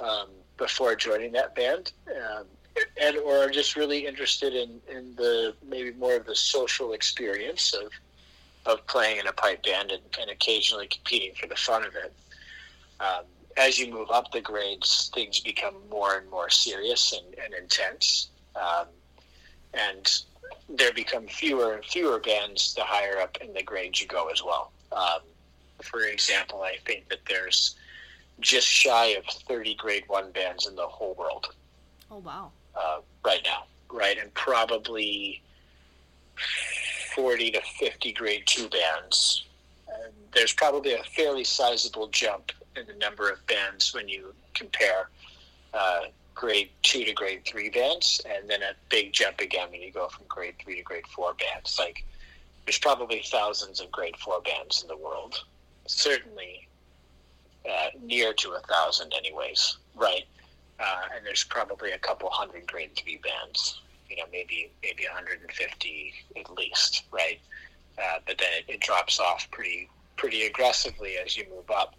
um, 0.00 0.28
before 0.56 0.94
joining 0.94 1.32
that 1.32 1.54
band, 1.54 1.92
um, 2.10 2.44
and 3.00 3.16
or 3.18 3.38
are 3.38 3.50
just 3.50 3.76
really 3.76 4.06
interested 4.06 4.54
in, 4.54 4.80
in 4.90 5.14
the 5.16 5.54
maybe 5.66 5.92
more 5.92 6.16
of 6.16 6.26
the 6.26 6.34
social 6.34 6.92
experience 6.92 7.74
of 7.74 7.90
of 8.66 8.86
playing 8.86 9.18
in 9.18 9.26
a 9.26 9.32
pipe 9.32 9.62
band 9.64 9.90
and, 9.90 10.02
and 10.20 10.30
occasionally 10.30 10.86
competing 10.86 11.34
for 11.34 11.46
the 11.46 11.56
fun 11.56 11.84
of 11.84 11.94
it. 11.96 12.12
Um, 13.00 13.24
as 13.56 13.78
you 13.78 13.92
move 13.92 14.10
up 14.10 14.30
the 14.32 14.40
grades, 14.40 15.10
things 15.14 15.40
become 15.40 15.74
more 15.90 16.16
and 16.16 16.30
more 16.30 16.48
serious 16.48 17.12
and, 17.12 17.34
and 17.44 17.52
intense. 17.54 18.28
Um, 18.56 18.86
and 19.74 20.22
there 20.68 20.92
become 20.92 21.26
fewer 21.26 21.74
and 21.74 21.84
fewer 21.84 22.18
bands 22.20 22.74
the 22.74 22.82
higher 22.84 23.20
up 23.20 23.36
in 23.38 23.52
the 23.52 23.62
grades 23.62 24.00
you 24.00 24.06
go 24.06 24.28
as 24.28 24.42
well. 24.42 24.72
Um, 24.92 25.20
for 25.82 26.02
example, 26.04 26.62
I 26.62 26.76
think 26.86 27.08
that 27.08 27.20
there's 27.28 27.74
just 28.40 28.66
shy 28.66 29.06
of 29.08 29.24
30 29.26 29.74
grade 29.74 30.04
one 30.06 30.30
bands 30.32 30.66
in 30.66 30.76
the 30.76 30.86
whole 30.86 31.14
world 31.14 31.48
Oh 32.10 32.18
wow. 32.18 32.50
uh, 32.74 33.00
right 33.24 33.40
now. 33.44 33.64
right, 33.90 34.16
and 34.18 34.32
probably 34.34 35.42
forty 37.14 37.50
to 37.50 37.60
fifty 37.78 38.12
grade 38.12 38.42
two 38.46 38.68
bands. 38.68 39.46
And 39.88 40.12
there's 40.32 40.52
probably 40.52 40.94
a 40.94 41.02
fairly 41.16 41.44
sizable 41.44 42.08
jump 42.08 42.52
in 42.76 42.86
the 42.86 42.94
number 42.94 43.30
of 43.30 43.46
bands 43.46 43.92
when 43.94 44.08
you 44.08 44.34
compare 44.54 45.10
uh, 45.74 46.04
grade 46.34 46.70
two 46.82 47.04
to 47.04 47.12
grade 47.12 47.42
three 47.46 47.68
bands, 47.68 48.20
and 48.24 48.48
then 48.48 48.62
a 48.62 48.72
big 48.88 49.12
jump 49.12 49.40
again 49.40 49.70
when 49.70 49.82
you 49.82 49.92
go 49.92 50.08
from 50.08 50.24
grade 50.28 50.54
three 50.62 50.76
to 50.76 50.82
grade 50.82 51.06
four 51.08 51.34
bands. 51.34 51.78
Like 51.78 52.04
there's 52.64 52.78
probably 52.78 53.22
thousands 53.24 53.80
of 53.80 53.90
grade 53.90 54.16
four 54.16 54.40
bands 54.40 54.82
in 54.82 54.88
the 54.88 54.96
world. 54.96 55.44
Certainly 55.86 56.68
uh, 57.68 57.88
near 58.02 58.32
to 58.34 58.52
a 58.52 58.60
thousand, 58.60 59.12
anyways, 59.16 59.76
right? 59.94 60.24
Uh, 60.80 61.02
and 61.14 61.26
there's 61.26 61.44
probably 61.44 61.92
a 61.92 61.98
couple 61.98 62.30
hundred 62.30 62.66
grade 62.66 62.90
three 62.96 63.20
bands. 63.22 63.80
You 64.12 64.22
know, 64.22 64.28
maybe 64.30 64.70
maybe 64.82 65.04
150 65.04 66.14
at 66.36 66.50
least, 66.52 67.04
right? 67.10 67.40
Uh, 67.98 68.18
but 68.26 68.38
then 68.38 68.48
it, 68.58 68.74
it 68.74 68.80
drops 68.80 69.18
off 69.18 69.50
pretty 69.50 69.88
pretty 70.16 70.46
aggressively 70.46 71.16
as 71.16 71.36
you 71.36 71.46
move 71.50 71.70
up. 71.70 71.94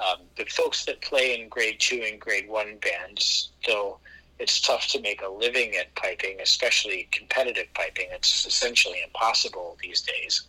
Um, 0.00 0.22
the 0.36 0.44
folks 0.44 0.84
that 0.84 1.00
play 1.00 1.40
in 1.40 1.48
grade 1.48 1.80
two 1.80 2.04
and 2.06 2.20
grade 2.20 2.48
one 2.48 2.76
bands, 2.82 3.50
though 3.66 3.98
it's 4.38 4.60
tough 4.60 4.88
to 4.88 5.00
make 5.00 5.22
a 5.22 5.28
living 5.28 5.74
at 5.76 5.94
piping, 5.94 6.38
especially 6.40 7.08
competitive 7.12 7.66
piping. 7.74 8.06
It's 8.10 8.44
essentially 8.44 9.00
impossible 9.04 9.76
these 9.80 10.02
days. 10.02 10.46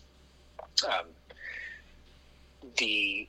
Um, 0.85 1.05
the 2.77 3.27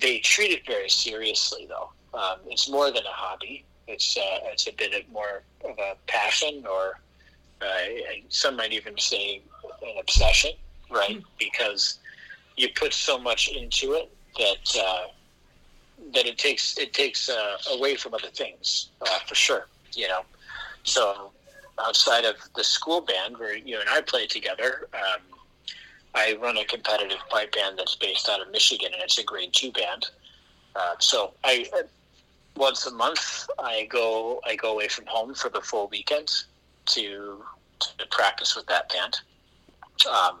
they 0.00 0.18
treat 0.20 0.50
it 0.50 0.66
very 0.66 0.88
seriously, 0.88 1.66
though. 1.68 1.90
Um, 2.18 2.38
it's 2.46 2.70
more 2.70 2.90
than 2.90 3.04
a 3.04 3.12
hobby. 3.12 3.64
It's 3.86 4.16
uh, 4.16 4.38
it's 4.44 4.66
a 4.66 4.72
bit 4.72 4.94
of 4.94 5.10
more 5.12 5.42
of 5.64 5.78
a 5.78 5.96
passion, 6.06 6.64
or 6.66 7.00
uh, 7.60 7.66
some 8.28 8.56
might 8.56 8.72
even 8.72 8.98
say 8.98 9.42
an 9.82 9.94
obsession, 10.00 10.52
right? 10.90 11.18
Mm-hmm. 11.18 11.28
Because 11.38 11.98
you 12.56 12.68
put 12.74 12.92
so 12.92 13.18
much 13.18 13.48
into 13.48 13.92
it 13.92 14.10
that 14.38 14.82
uh, 14.84 15.06
that 16.14 16.26
it 16.26 16.38
takes 16.38 16.76
it 16.78 16.92
takes 16.92 17.28
uh, 17.28 17.56
away 17.72 17.96
from 17.96 18.14
other 18.14 18.28
things 18.28 18.90
uh, 19.02 19.18
for 19.26 19.34
sure. 19.34 19.66
You 19.94 20.08
know, 20.08 20.22
so 20.82 21.30
outside 21.80 22.24
of 22.24 22.36
the 22.56 22.64
school 22.64 23.00
band 23.00 23.38
where 23.38 23.56
you 23.56 23.80
and 23.80 23.88
I 23.88 24.00
play 24.00 24.26
together, 24.26 24.88
um, 24.94 25.22
I 26.14 26.36
run 26.40 26.56
a 26.56 26.64
competitive 26.64 27.18
pipe 27.30 27.52
band 27.52 27.78
that's 27.78 27.94
based 27.94 28.28
out 28.28 28.40
of 28.40 28.50
Michigan, 28.50 28.90
and 28.92 29.02
it's 29.02 29.18
a 29.18 29.24
grade 29.24 29.52
two 29.52 29.72
band. 29.72 30.06
Uh, 30.76 30.94
so 30.98 31.34
I 31.44 31.68
once 32.56 32.86
a 32.86 32.92
month 32.92 33.48
I 33.58 33.86
go 33.90 34.40
I 34.44 34.56
go 34.56 34.72
away 34.72 34.88
from 34.88 35.06
home 35.06 35.34
for 35.34 35.48
the 35.48 35.60
full 35.60 35.88
weekend 35.88 36.30
to 36.86 37.44
to 37.80 38.06
practice 38.10 38.56
with 38.56 38.66
that 38.66 38.88
band. 38.88 39.18
Um, 40.10 40.38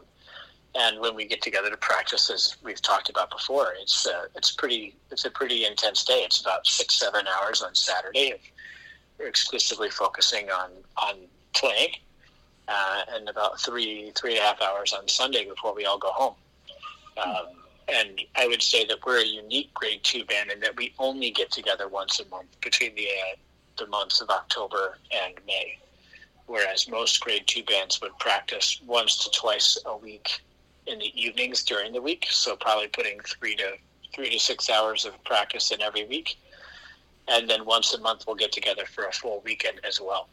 and 0.76 1.00
when 1.00 1.14
we 1.14 1.26
get 1.26 1.40
together 1.40 1.70
to 1.70 1.76
practice, 1.76 2.30
as 2.30 2.56
we've 2.62 2.82
talked 2.82 3.08
about 3.08 3.30
before, 3.30 3.74
it's 3.80 4.06
uh, 4.06 4.26
it's 4.34 4.52
pretty 4.52 4.96
it's 5.10 5.24
a 5.24 5.30
pretty 5.30 5.64
intense 5.66 6.04
day. 6.04 6.22
It's 6.24 6.40
about 6.40 6.66
six 6.66 6.96
seven 6.96 7.26
hours 7.28 7.62
on 7.62 7.74
Saturday. 7.74 8.34
We're 9.18 9.28
exclusively 9.28 9.90
focusing 9.90 10.50
on 10.50 10.70
on 10.96 11.16
playing, 11.54 11.94
uh, 12.66 13.02
and 13.12 13.28
about 13.28 13.60
three 13.60 14.10
three 14.16 14.32
and 14.32 14.40
a 14.40 14.42
half 14.42 14.60
hours 14.60 14.92
on 14.92 15.06
Sunday 15.06 15.44
before 15.44 15.74
we 15.74 15.84
all 15.84 15.98
go 15.98 16.10
home. 16.10 16.34
Um, 17.24 17.46
and 17.86 18.20
I 18.36 18.48
would 18.48 18.62
say 18.62 18.84
that 18.86 18.96
we're 19.06 19.20
a 19.20 19.26
unique 19.26 19.72
grade 19.74 20.02
two 20.02 20.24
band 20.24 20.50
in 20.50 20.58
that 20.60 20.76
we 20.76 20.92
only 20.98 21.30
get 21.30 21.52
together 21.52 21.86
once 21.86 22.18
a 22.18 22.28
month 22.28 22.60
between 22.60 22.94
the 22.94 23.06
uh, 23.06 23.36
the 23.76 23.86
months 23.86 24.20
of 24.20 24.30
October 24.30 24.98
and 25.12 25.34
May, 25.46 25.78
whereas 26.46 26.88
most 26.88 27.20
grade 27.20 27.46
two 27.46 27.62
bands 27.64 28.00
would 28.00 28.16
practice 28.18 28.80
once 28.86 29.24
to 29.24 29.30
twice 29.30 29.78
a 29.86 29.96
week 29.96 30.40
in 30.86 30.98
the 30.98 31.12
evenings 31.20 31.62
during 31.62 31.92
the 31.92 32.02
week. 32.02 32.26
So 32.30 32.56
probably 32.56 32.88
putting 32.88 33.20
three 33.20 33.56
to 33.56 33.76
three 34.14 34.30
to 34.30 34.38
six 34.38 34.70
hours 34.70 35.04
of 35.04 35.22
practice 35.24 35.70
in 35.70 35.82
every 35.82 36.04
week, 36.06 36.36
and 37.28 37.48
then 37.48 37.64
once 37.64 37.94
a 37.94 38.00
month 38.00 38.24
we'll 38.26 38.36
get 38.36 38.52
together 38.52 38.84
for 38.86 39.06
a 39.06 39.12
full 39.12 39.42
weekend 39.44 39.80
as 39.86 40.00
well. 40.00 40.28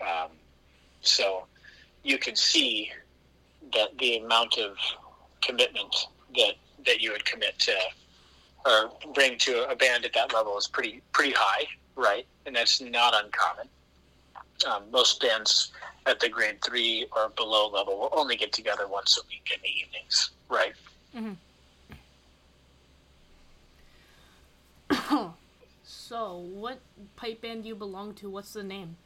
Um, 0.00 0.30
so 1.02 1.46
you 2.02 2.18
can 2.18 2.36
see 2.36 2.90
that 3.72 3.96
the 3.98 4.18
amount 4.18 4.58
of 4.58 4.76
commitment 5.42 6.06
that 6.36 6.54
that 6.86 7.00
you 7.00 7.12
would 7.12 7.24
commit 7.24 7.58
to 7.58 7.74
or 8.66 8.90
bring 9.14 9.38
to 9.38 9.68
a 9.68 9.76
band 9.76 10.04
at 10.04 10.12
that 10.14 10.32
level 10.32 10.56
is 10.56 10.66
pretty 10.66 11.02
pretty 11.12 11.32
high, 11.36 11.64
right? 11.96 12.26
And 12.46 12.56
that's 12.56 12.80
not 12.80 13.14
uncommon. 13.14 13.68
Um, 14.66 14.84
most 14.90 15.20
bands 15.20 15.72
at 16.06 16.20
the 16.20 16.28
grade 16.28 16.62
three 16.62 17.06
or 17.16 17.30
below 17.30 17.68
level 17.68 17.98
will 17.98 18.10
only 18.12 18.36
get 18.36 18.52
together 18.52 18.86
once 18.88 19.18
a 19.18 19.22
week 19.28 19.50
in 19.54 19.60
the 19.62 19.68
evenings, 19.68 20.30
right? 20.48 20.74
Mm-hmm. 21.16 21.34
so, 25.84 26.38
what 26.52 26.78
pipe 27.16 27.42
band 27.42 27.62
do 27.62 27.68
you 27.68 27.74
belong 27.74 28.14
to? 28.14 28.30
What's 28.30 28.52
the 28.52 28.62
name? 28.62 28.96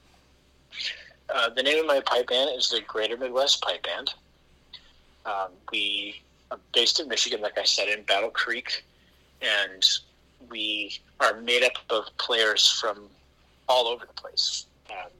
Uh, 1.34 1.50
the 1.50 1.62
name 1.62 1.80
of 1.80 1.86
my 1.86 2.00
pipe 2.00 2.28
band 2.28 2.50
is 2.56 2.70
the 2.70 2.80
Greater 2.80 3.16
Midwest 3.16 3.62
Pipe 3.62 3.82
Band. 3.84 4.14
Um, 5.26 5.50
we 5.70 6.22
are 6.50 6.58
based 6.72 7.00
in 7.00 7.08
Michigan, 7.08 7.40
like 7.40 7.58
I 7.58 7.64
said, 7.64 7.88
in 7.88 8.02
Battle 8.04 8.30
Creek, 8.30 8.84
and 9.42 9.84
we 10.50 10.98
are 11.20 11.40
made 11.40 11.62
up 11.64 11.72
of 11.90 12.04
players 12.16 12.70
from 12.70 13.08
all 13.68 13.86
over 13.86 14.06
the 14.06 14.14
place. 14.14 14.66
Um, 14.90 15.10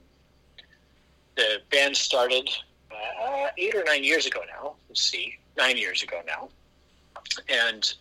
the 1.39 1.61
band 1.71 1.95
started 1.95 2.49
uh, 2.91 3.47
eight 3.57 3.73
or 3.73 3.83
nine 3.85 4.03
years 4.03 4.25
ago 4.25 4.41
now. 4.53 4.75
Let's 4.89 5.01
see, 5.01 5.37
nine 5.57 5.77
years 5.77 6.03
ago 6.03 6.21
now, 6.27 6.49
and 7.47 7.93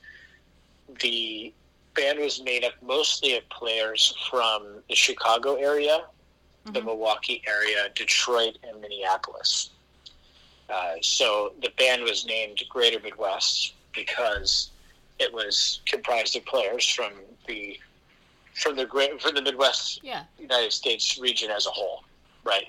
the 1.00 1.52
band 1.94 2.18
was 2.18 2.42
made 2.42 2.64
up 2.64 2.72
mostly 2.82 3.36
of 3.36 3.48
players 3.48 4.14
from 4.28 4.82
the 4.88 4.94
Chicago 4.96 5.54
area, 5.54 5.98
mm-hmm. 5.98 6.72
the 6.72 6.82
Milwaukee 6.82 7.42
area, 7.46 7.88
Detroit, 7.94 8.58
and 8.68 8.80
Minneapolis. 8.80 9.70
Uh, 10.68 10.94
so 11.00 11.52
the 11.62 11.70
band 11.78 12.02
was 12.02 12.26
named 12.26 12.60
Greater 12.68 12.98
Midwest 13.00 13.74
because 13.94 14.70
it 15.20 15.32
was 15.32 15.80
comprised 15.86 16.36
of 16.36 16.44
players 16.44 16.88
from 16.88 17.12
the 17.46 17.78
from 18.54 18.74
the 18.74 18.84
great 18.84 19.22
from 19.22 19.36
the 19.36 19.42
Midwest 19.42 20.00
yeah. 20.02 20.24
United 20.40 20.72
States 20.72 21.18
region 21.18 21.52
as 21.52 21.66
a 21.66 21.70
whole, 21.70 22.02
right? 22.44 22.68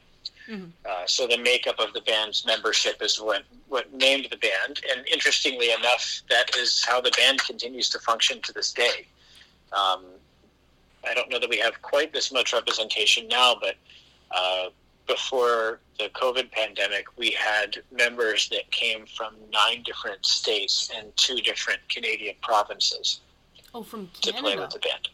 Mm-hmm. 0.49 0.69
Uh, 0.85 1.05
so 1.05 1.27
the 1.27 1.37
makeup 1.37 1.79
of 1.79 1.93
the 1.93 2.01
band's 2.01 2.45
membership 2.45 3.01
is 3.01 3.21
what 3.21 3.43
what 3.67 3.93
named 3.93 4.27
the 4.31 4.37
band, 4.37 4.81
and 4.91 5.07
interestingly 5.07 5.71
enough, 5.71 6.21
that 6.29 6.55
is 6.57 6.83
how 6.83 6.99
the 6.99 7.11
band 7.11 7.39
continues 7.43 7.89
to 7.89 7.99
function 7.99 8.41
to 8.41 8.53
this 8.53 8.73
day. 8.73 9.05
Um, 9.71 10.05
I 11.07 11.13
don't 11.13 11.29
know 11.29 11.39
that 11.39 11.49
we 11.49 11.59
have 11.59 11.81
quite 11.81 12.11
this 12.11 12.31
much 12.31 12.51
representation 12.51 13.27
now, 13.27 13.55
but 13.61 13.75
uh, 14.31 14.69
before 15.07 15.79
the 15.97 16.09
COVID 16.09 16.51
pandemic, 16.51 17.05
we 17.17 17.31
had 17.31 17.77
members 17.91 18.49
that 18.49 18.69
came 18.71 19.05
from 19.05 19.35
nine 19.51 19.83
different 19.83 20.25
states 20.25 20.91
and 20.95 21.15
two 21.15 21.37
different 21.37 21.79
Canadian 21.89 22.35
provinces. 22.41 23.21
Oh, 23.73 23.83
from 23.83 24.09
Canada. 24.21 24.37
To 24.37 24.43
play 24.43 24.57
with 24.57 24.69
the 24.71 24.79
band. 24.79 25.09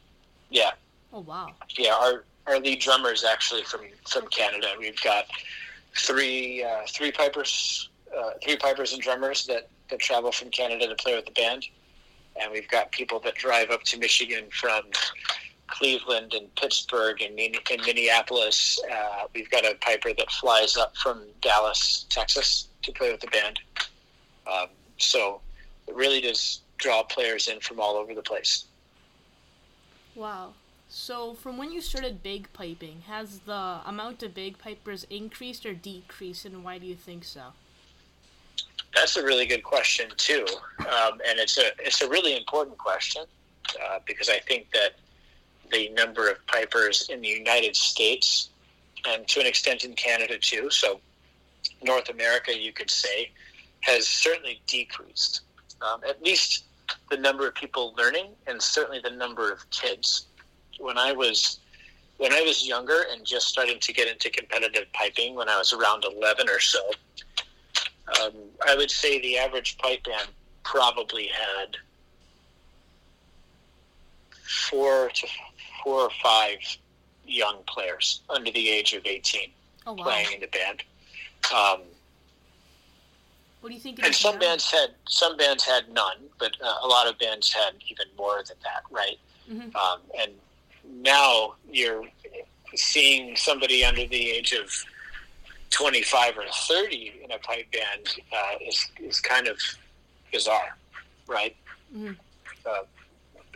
Yeah. 0.49 0.71
Oh 1.11 1.21
wow. 1.21 1.49
Yeah, 1.77 1.95
our 1.95 2.25
our 2.47 2.59
lead 2.59 2.79
drummer 2.79 3.11
is 3.11 3.23
actually 3.23 3.63
from 3.63 3.81
from 4.07 4.27
Canada. 4.27 4.67
We've 4.79 5.01
got 5.01 5.25
three 5.97 6.63
uh, 6.63 6.81
three 6.89 7.11
pipers, 7.11 7.89
uh, 8.15 8.31
three 8.43 8.57
pipers 8.57 8.93
and 8.93 9.01
drummers 9.01 9.45
that 9.47 9.69
that 9.89 9.99
travel 9.99 10.31
from 10.31 10.49
Canada 10.49 10.87
to 10.87 10.95
play 10.95 11.15
with 11.15 11.25
the 11.25 11.31
band, 11.31 11.65
and 12.41 12.51
we've 12.51 12.67
got 12.69 12.91
people 12.91 13.19
that 13.21 13.35
drive 13.35 13.69
up 13.69 13.83
to 13.83 13.97
Michigan 13.97 14.45
from 14.51 14.83
Cleveland 15.67 16.33
and 16.33 16.53
Pittsburgh 16.55 17.21
and, 17.21 17.39
in 17.39 17.55
Minneapolis. 17.85 18.79
Uh, 18.91 19.25
we've 19.33 19.49
got 19.49 19.65
a 19.65 19.75
piper 19.81 20.13
that 20.13 20.31
flies 20.31 20.77
up 20.77 20.95
from 20.97 21.23
Dallas, 21.41 22.05
Texas, 22.09 22.67
to 22.83 22.91
play 22.91 23.11
with 23.11 23.21
the 23.21 23.27
band. 23.27 23.59
Um, 24.51 24.67
so 24.97 25.41
it 25.87 25.95
really 25.95 26.21
does 26.21 26.61
draw 26.77 27.03
players 27.03 27.47
in 27.47 27.59
from 27.59 27.79
all 27.79 27.95
over 27.95 28.13
the 28.13 28.21
place. 28.21 28.65
Wow. 30.15 30.53
So 30.97 31.33
from 31.33 31.57
when 31.57 31.73
you 31.73 31.81
started 31.81 32.23
bagpiping, 32.23 33.01
has 33.01 33.39
the 33.39 33.81
amount 33.85 34.23
of 34.23 34.33
bagpipers 34.33 35.05
increased 35.09 35.65
or 35.65 35.73
decreased, 35.73 36.45
and 36.45 36.63
why 36.63 36.77
do 36.77 36.85
you 36.87 36.95
think 36.95 37.25
so? 37.25 37.47
That's 38.95 39.17
a 39.17 39.23
really 39.23 39.45
good 39.45 39.61
question 39.61 40.09
too, 40.15 40.45
um, 40.79 41.19
and 41.27 41.37
it's 41.37 41.57
a 41.57 41.71
it's 41.79 42.01
a 42.01 42.07
really 42.07 42.37
important 42.37 42.77
question 42.77 43.25
uh, 43.83 43.99
because 44.07 44.29
I 44.29 44.39
think 44.39 44.71
that 44.71 44.91
the 45.69 45.89
number 45.89 46.29
of 46.29 46.37
pipers 46.47 47.09
in 47.09 47.19
the 47.19 47.27
United 47.27 47.75
States 47.75 48.51
and 49.05 49.27
to 49.27 49.41
an 49.41 49.47
extent 49.47 49.83
in 49.83 49.95
Canada 49.95 50.37
too. 50.37 50.69
So, 50.69 51.01
North 51.83 52.07
America, 52.07 52.57
you 52.57 52.71
could 52.71 52.89
say, 52.89 53.31
has 53.81 54.07
certainly 54.07 54.61
decreased. 54.65 55.41
Um, 55.81 55.99
at 56.07 56.23
least 56.23 56.63
the 57.11 57.17
number 57.17 57.45
of 57.45 57.53
people 57.53 57.93
learning, 57.97 58.27
and 58.47 58.61
certainly 58.61 59.01
the 59.03 59.11
number 59.11 59.51
of 59.51 59.69
kids. 59.71 60.27
When 60.79 60.97
I 60.97 61.11
was 61.11 61.59
when 62.17 62.31
I 62.33 62.41
was 62.41 62.65
younger 62.67 63.05
and 63.11 63.25
just 63.25 63.47
starting 63.47 63.79
to 63.79 63.91
get 63.93 64.07
into 64.07 64.29
competitive 64.29 64.85
piping, 64.93 65.35
when 65.35 65.49
I 65.49 65.57
was 65.57 65.73
around 65.73 66.05
11 66.05 66.47
or 66.49 66.61
so, 66.61 66.79
um, 68.21 68.31
I 68.65 68.73
would 68.75 68.89
say 68.89 69.19
the 69.19 69.37
average 69.37 69.77
pipe 69.79 70.05
band 70.05 70.29
probably 70.63 71.27
had 71.27 71.75
four 74.69 75.09
to 75.13 75.27
four 75.83 76.01
or 76.03 76.09
five 76.23 76.57
young 77.25 77.57
players 77.67 78.21
under 78.29 78.51
the 78.51 78.69
age 78.69 78.93
of 78.93 79.05
18 79.05 79.49
Oh 79.87 79.93
wow. 79.93 80.03
playing 80.03 80.33
in 80.33 80.39
the 80.39 80.47
band. 80.47 80.83
Um, 81.53 81.81
What 83.61 83.69
do 83.69 83.73
you 83.75 83.79
think? 83.81 83.99
and 84.03 84.15
some 84.15 84.35
now? 84.35 84.41
bands 84.41 84.71
had 84.71 84.91
some 85.09 85.35
bands 85.37 85.63
had 85.63 85.89
none, 85.91 86.17
but 86.39 86.55
uh, 86.63 86.75
a 86.81 86.87
lot 86.87 87.07
of 87.07 87.17
bands 87.19 87.51
had 87.51 87.73
even 87.89 88.07
more 88.17 88.41
than 88.47 88.57
that, 88.63 88.83
right? 88.89 89.19
Mhm. 89.51 89.75
Um, 89.75 89.99
and 90.19 90.31
now 90.91 91.55
you're 91.69 92.03
seeing 92.75 93.35
somebody 93.35 93.83
under 93.85 94.05
the 94.07 94.29
age 94.31 94.51
of 94.53 94.69
25 95.71 96.37
or 96.37 96.43
30 96.67 97.21
in 97.23 97.31
a 97.31 97.39
pipe 97.39 97.65
band 97.71 98.07
uh, 98.33 98.55
is 98.61 98.87
is 98.99 99.19
kind 99.19 99.47
of 99.47 99.57
bizarre, 100.31 100.77
right? 101.27 101.55
Mhm. 101.93 102.17
Uh, 102.65 102.69
uh, 102.69 102.83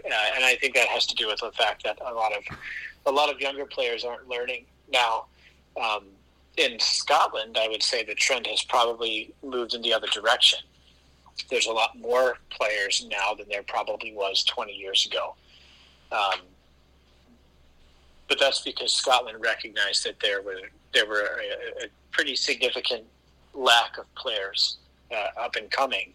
and 0.05 0.45
I 0.45 0.55
think 0.55 0.75
that 0.75 0.87
has 0.87 1.05
to 1.07 1.15
do 1.15 1.27
with 1.27 1.39
the 1.39 1.51
fact 1.51 1.83
that 1.83 1.97
a 2.01 2.13
lot 2.13 2.31
of 2.33 2.43
a 3.05 3.11
lot 3.11 3.29
of 3.33 3.39
younger 3.39 3.65
players 3.65 4.03
aren't 4.03 4.27
learning 4.27 4.65
now. 4.91 5.25
Um, 5.81 6.05
in 6.57 6.77
Scotland, 6.79 7.57
I 7.57 7.69
would 7.69 7.81
say 7.81 8.03
the 8.03 8.15
trend 8.15 8.45
has 8.47 8.63
probably 8.63 9.33
moved 9.43 9.73
in 9.73 9.81
the 9.81 9.93
other 9.93 10.07
direction. 10.07 10.59
There's 11.49 11.67
a 11.67 11.71
lot 11.71 11.97
more 11.97 12.37
players 12.49 13.05
now 13.09 13.33
than 13.33 13.47
there 13.47 13.63
probably 13.63 14.13
was 14.13 14.43
20 14.43 14.73
years 14.73 15.05
ago. 15.05 15.35
Um, 16.11 16.41
but 18.29 18.39
that's 18.39 18.61
because 18.61 18.93
Scotland 18.93 19.41
recognized 19.41 20.05
that 20.05 20.19
there 20.21 20.41
were 20.41 20.61
there 20.93 21.05
were 21.05 21.39
a, 21.81 21.85
a 21.85 21.87
pretty 22.11 22.35
significant 22.35 23.03
lack 23.53 23.97
of 23.97 24.05
players 24.15 24.77
uh, 25.11 25.41
up 25.41 25.55
and 25.55 25.69
coming 25.71 26.13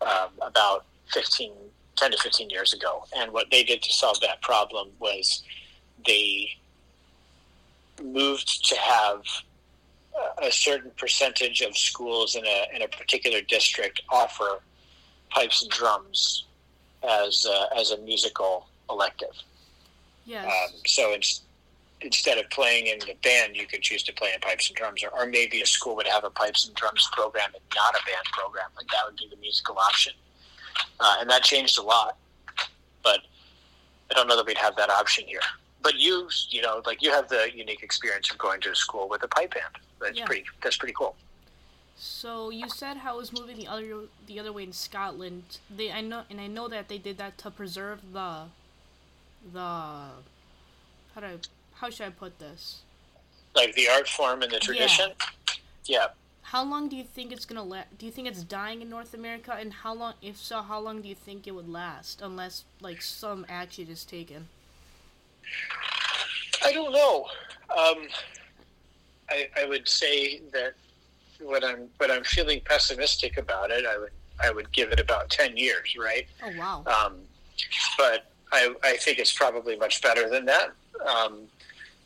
um, 0.00 0.30
about 0.40 0.86
15, 1.12 1.52
10 1.96 2.10
to 2.12 2.16
15 2.18 2.50
years 2.50 2.72
ago. 2.72 3.04
And 3.16 3.32
what 3.32 3.50
they 3.50 3.62
did 3.64 3.82
to 3.82 3.92
solve 3.92 4.20
that 4.20 4.40
problem 4.42 4.88
was 4.98 5.42
they 6.06 6.50
moved 8.02 8.68
to 8.68 8.76
have 8.76 9.22
a- 10.40 10.46
a 10.46 10.52
certain 10.52 10.90
percentage 10.92 11.60
of 11.60 11.76
schools 11.76 12.34
in 12.36 12.44
a, 12.44 12.66
in 12.74 12.82
a 12.82 12.88
particular 12.88 13.40
district 13.40 14.02
offer 14.08 14.60
pipes 15.30 15.62
and 15.62 15.70
drums 15.70 16.44
as, 17.02 17.46
uh, 17.46 17.66
as 17.76 17.90
a 17.90 17.98
musical 17.98 18.68
elective. 18.90 19.34
Yes. 20.24 20.44
Um, 20.46 20.80
so 20.86 21.12
it's, 21.12 21.42
instead 22.00 22.38
of 22.38 22.48
playing 22.50 22.86
in 22.86 22.98
the 23.00 23.14
band, 23.22 23.56
you 23.56 23.66
could 23.66 23.82
choose 23.82 24.02
to 24.04 24.12
play 24.12 24.32
in 24.34 24.40
pipes 24.40 24.68
and 24.68 24.76
drums, 24.76 25.02
or, 25.02 25.08
or 25.10 25.26
maybe 25.26 25.60
a 25.62 25.66
school 25.66 25.96
would 25.96 26.06
have 26.06 26.24
a 26.24 26.30
pipes 26.30 26.66
and 26.66 26.74
drums 26.76 27.08
program 27.12 27.50
and 27.54 27.62
not 27.74 27.94
a 27.94 28.04
band 28.06 28.24
program. 28.32 28.66
Like 28.76 28.86
that 28.88 29.00
would 29.06 29.16
be 29.16 29.28
the 29.30 29.36
musical 29.40 29.78
option, 29.78 30.12
uh, 31.00 31.16
and 31.20 31.28
that 31.30 31.42
changed 31.42 31.78
a 31.78 31.82
lot. 31.82 32.16
But 33.02 33.20
I 34.10 34.14
don't 34.14 34.28
know 34.28 34.36
that 34.36 34.46
we'd 34.46 34.58
have 34.58 34.76
that 34.76 34.90
option 34.90 35.24
here. 35.26 35.40
But 35.82 35.94
you, 35.96 36.28
you 36.50 36.60
know, 36.62 36.82
like 36.86 37.02
you 37.02 37.10
have 37.12 37.28
the 37.28 37.48
unique 37.54 37.82
experience 37.82 38.30
of 38.30 38.38
going 38.38 38.60
to 38.62 38.70
a 38.72 38.74
school 38.74 39.08
with 39.08 39.22
a 39.22 39.28
pipe 39.28 39.54
band. 39.54 39.74
That's 40.00 40.18
Yeah. 40.18 40.26
pretty. 40.26 40.44
That's 40.62 40.76
pretty 40.76 40.94
cool. 40.94 41.16
So 41.96 42.50
you 42.50 42.68
said 42.68 42.98
how 42.98 43.14
it 43.14 43.18
was 43.18 43.32
moving 43.32 43.56
the 43.56 43.66
other 43.66 44.02
the 44.26 44.38
other 44.38 44.52
way 44.52 44.62
in 44.64 44.72
Scotland. 44.72 45.58
They 45.68 45.90
I 45.90 46.00
know 46.00 46.22
and 46.30 46.40
I 46.40 46.46
know 46.46 46.68
that 46.68 46.88
they 46.88 46.98
did 46.98 47.18
that 47.18 47.38
to 47.38 47.50
preserve 47.50 48.00
the 48.12 48.44
the 49.52 49.60
how 49.60 50.10
do 51.20 51.26
I, 51.26 51.38
how 51.80 51.90
should 51.90 52.06
I 52.06 52.10
put 52.10 52.38
this? 52.38 52.80
Like 53.54 53.74
the 53.74 53.88
art 53.88 54.08
form 54.08 54.42
and 54.42 54.50
the 54.50 54.58
tradition. 54.58 55.10
Yeah. 55.84 56.08
How 56.42 56.64
long 56.64 56.88
do 56.88 56.96
you 56.96 57.04
think 57.04 57.32
it's 57.32 57.44
gonna 57.44 57.62
last? 57.62 57.98
Do 57.98 58.06
you 58.06 58.12
think 58.12 58.26
it's 58.26 58.42
dying 58.42 58.80
in 58.82 58.88
North 58.88 59.14
America? 59.14 59.56
And 59.58 59.72
how 59.72 59.94
long, 59.94 60.14
if 60.22 60.36
so, 60.36 60.62
how 60.62 60.80
long 60.80 61.02
do 61.02 61.08
you 61.08 61.14
think 61.14 61.46
it 61.46 61.52
would 61.52 61.68
last? 61.68 62.22
Unless 62.22 62.64
like 62.80 63.02
some 63.02 63.44
action 63.48 63.88
is 63.88 64.04
taken. 64.04 64.48
I 66.64 66.72
don't 66.72 66.92
know. 66.92 67.26
Um, 67.70 68.08
I, 69.30 69.48
I 69.60 69.66
would 69.66 69.88
say 69.88 70.40
that 70.52 70.74
when 71.40 71.62
I'm 71.64 71.88
when 71.98 72.10
I'm 72.10 72.24
feeling 72.24 72.60
pessimistic 72.64 73.36
about 73.36 73.70
it, 73.70 73.84
I 73.86 73.98
would 73.98 74.12
I 74.42 74.50
would 74.50 74.72
give 74.72 74.90
it 74.90 75.00
about 75.00 75.28
ten 75.28 75.56
years, 75.56 75.96
right? 75.98 76.26
Oh 76.42 76.52
wow. 76.58 76.84
Um, 76.86 77.16
but 77.98 78.30
I, 78.52 78.74
I 78.82 78.96
think 78.96 79.18
it's 79.18 79.32
probably 79.32 79.76
much 79.76 80.00
better 80.00 80.30
than 80.30 80.44
that. 80.46 80.70
Um, 81.06 81.40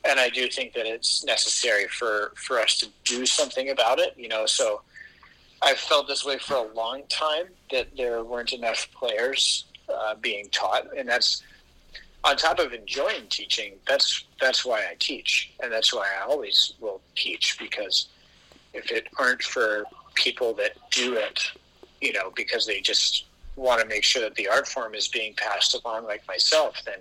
and 0.05 0.19
I 0.19 0.29
do 0.29 0.49
think 0.49 0.73
that 0.75 0.87
it's 0.87 1.25
necessary 1.25 1.87
for, 1.89 2.33
for 2.37 2.59
us 2.59 2.79
to 2.81 2.89
do 3.05 3.25
something 3.25 3.71
about 3.71 3.99
it, 3.99 4.15
you 4.17 4.29
know. 4.29 4.47
So 4.47 4.83
I've 5.63 5.79
felt 5.79 6.09
this 6.09 6.25
way 6.25 6.39
for 6.39 6.55
a 6.55 6.73
long 6.75 7.03
time 7.09 7.47
that 7.71 7.97
there 7.97 8.25
weren't 8.25 8.53
enough 8.53 8.89
players 8.93 9.67
uh, 9.89 10.15
being 10.17 10.49
taught, 10.51 10.97
and 10.97 11.09
that's 11.09 11.43
on 12.25 12.37
top 12.37 12.59
of 12.59 12.73
enjoying 12.73 13.27
teaching. 13.29 13.75
That's 13.87 14.25
that's 14.41 14.65
why 14.65 14.81
I 14.81 14.97
teach, 14.99 15.53
and 15.63 15.71
that's 15.71 15.93
why 15.93 16.09
I 16.19 16.25
always 16.25 16.75
will 16.81 17.01
teach 17.15 17.57
because 17.59 18.09
if 18.73 18.91
it 18.91 19.07
aren't 19.19 19.43
for 19.43 19.85
people 20.15 20.53
that 20.55 20.73
do 20.91 21.15
it, 21.15 21.51
you 22.01 22.13
know, 22.13 22.33
because 22.35 22.67
they 22.67 22.81
just 22.81 23.27
want 23.57 23.81
to 23.81 23.87
make 23.87 24.03
sure 24.03 24.23
that 24.23 24.35
the 24.35 24.49
art 24.49 24.67
form 24.67 24.95
is 24.95 25.09
being 25.09 25.35
passed 25.35 25.79
along 25.85 26.05
like 26.05 26.27
myself, 26.27 26.77
then 26.85 26.99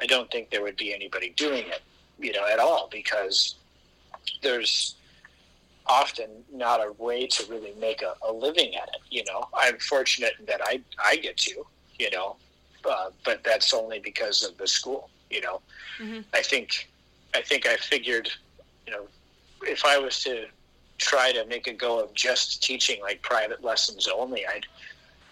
I 0.00 0.06
don't 0.06 0.30
think 0.30 0.50
there 0.50 0.62
would 0.62 0.76
be 0.76 0.94
anybody 0.94 1.30
doing 1.36 1.66
it, 1.66 1.82
you 2.18 2.32
know, 2.32 2.46
at 2.46 2.58
all 2.58 2.88
because 2.90 3.56
there's 4.42 4.94
often 5.86 6.28
not 6.52 6.80
a 6.80 6.92
way 6.98 7.26
to 7.26 7.46
really 7.46 7.72
make 7.80 8.02
a, 8.02 8.14
a 8.28 8.32
living 8.32 8.74
at 8.74 8.88
it. 8.88 9.00
You 9.10 9.24
know, 9.24 9.48
I'm 9.56 9.78
fortunate 9.78 10.32
that 10.46 10.60
I, 10.64 10.80
I 11.02 11.16
get 11.16 11.36
to, 11.38 11.64
you 11.98 12.10
know, 12.10 12.36
uh, 12.84 13.10
but 13.24 13.42
that's 13.44 13.72
only 13.72 13.98
because 14.00 14.42
of 14.44 14.56
the 14.58 14.66
school, 14.66 15.10
you 15.30 15.40
know, 15.40 15.60
Mhm. 16.00 16.24
I 16.34 16.42
think, 16.42 16.88
I 17.34 17.42
think 17.42 17.66
I 17.66 17.76
figured, 17.76 18.30
you 18.86 18.92
know, 18.92 19.06
if 19.62 19.84
I 19.84 19.98
was 19.98 20.22
to 20.24 20.46
try 20.98 21.32
to 21.32 21.44
make 21.46 21.66
a 21.66 21.72
go 21.72 21.98
of 22.02 22.12
just 22.14 22.62
teaching 22.62 23.00
like 23.00 23.22
private 23.22 23.62
lessons 23.64 24.08
only, 24.08 24.46
I'd, 24.46 24.66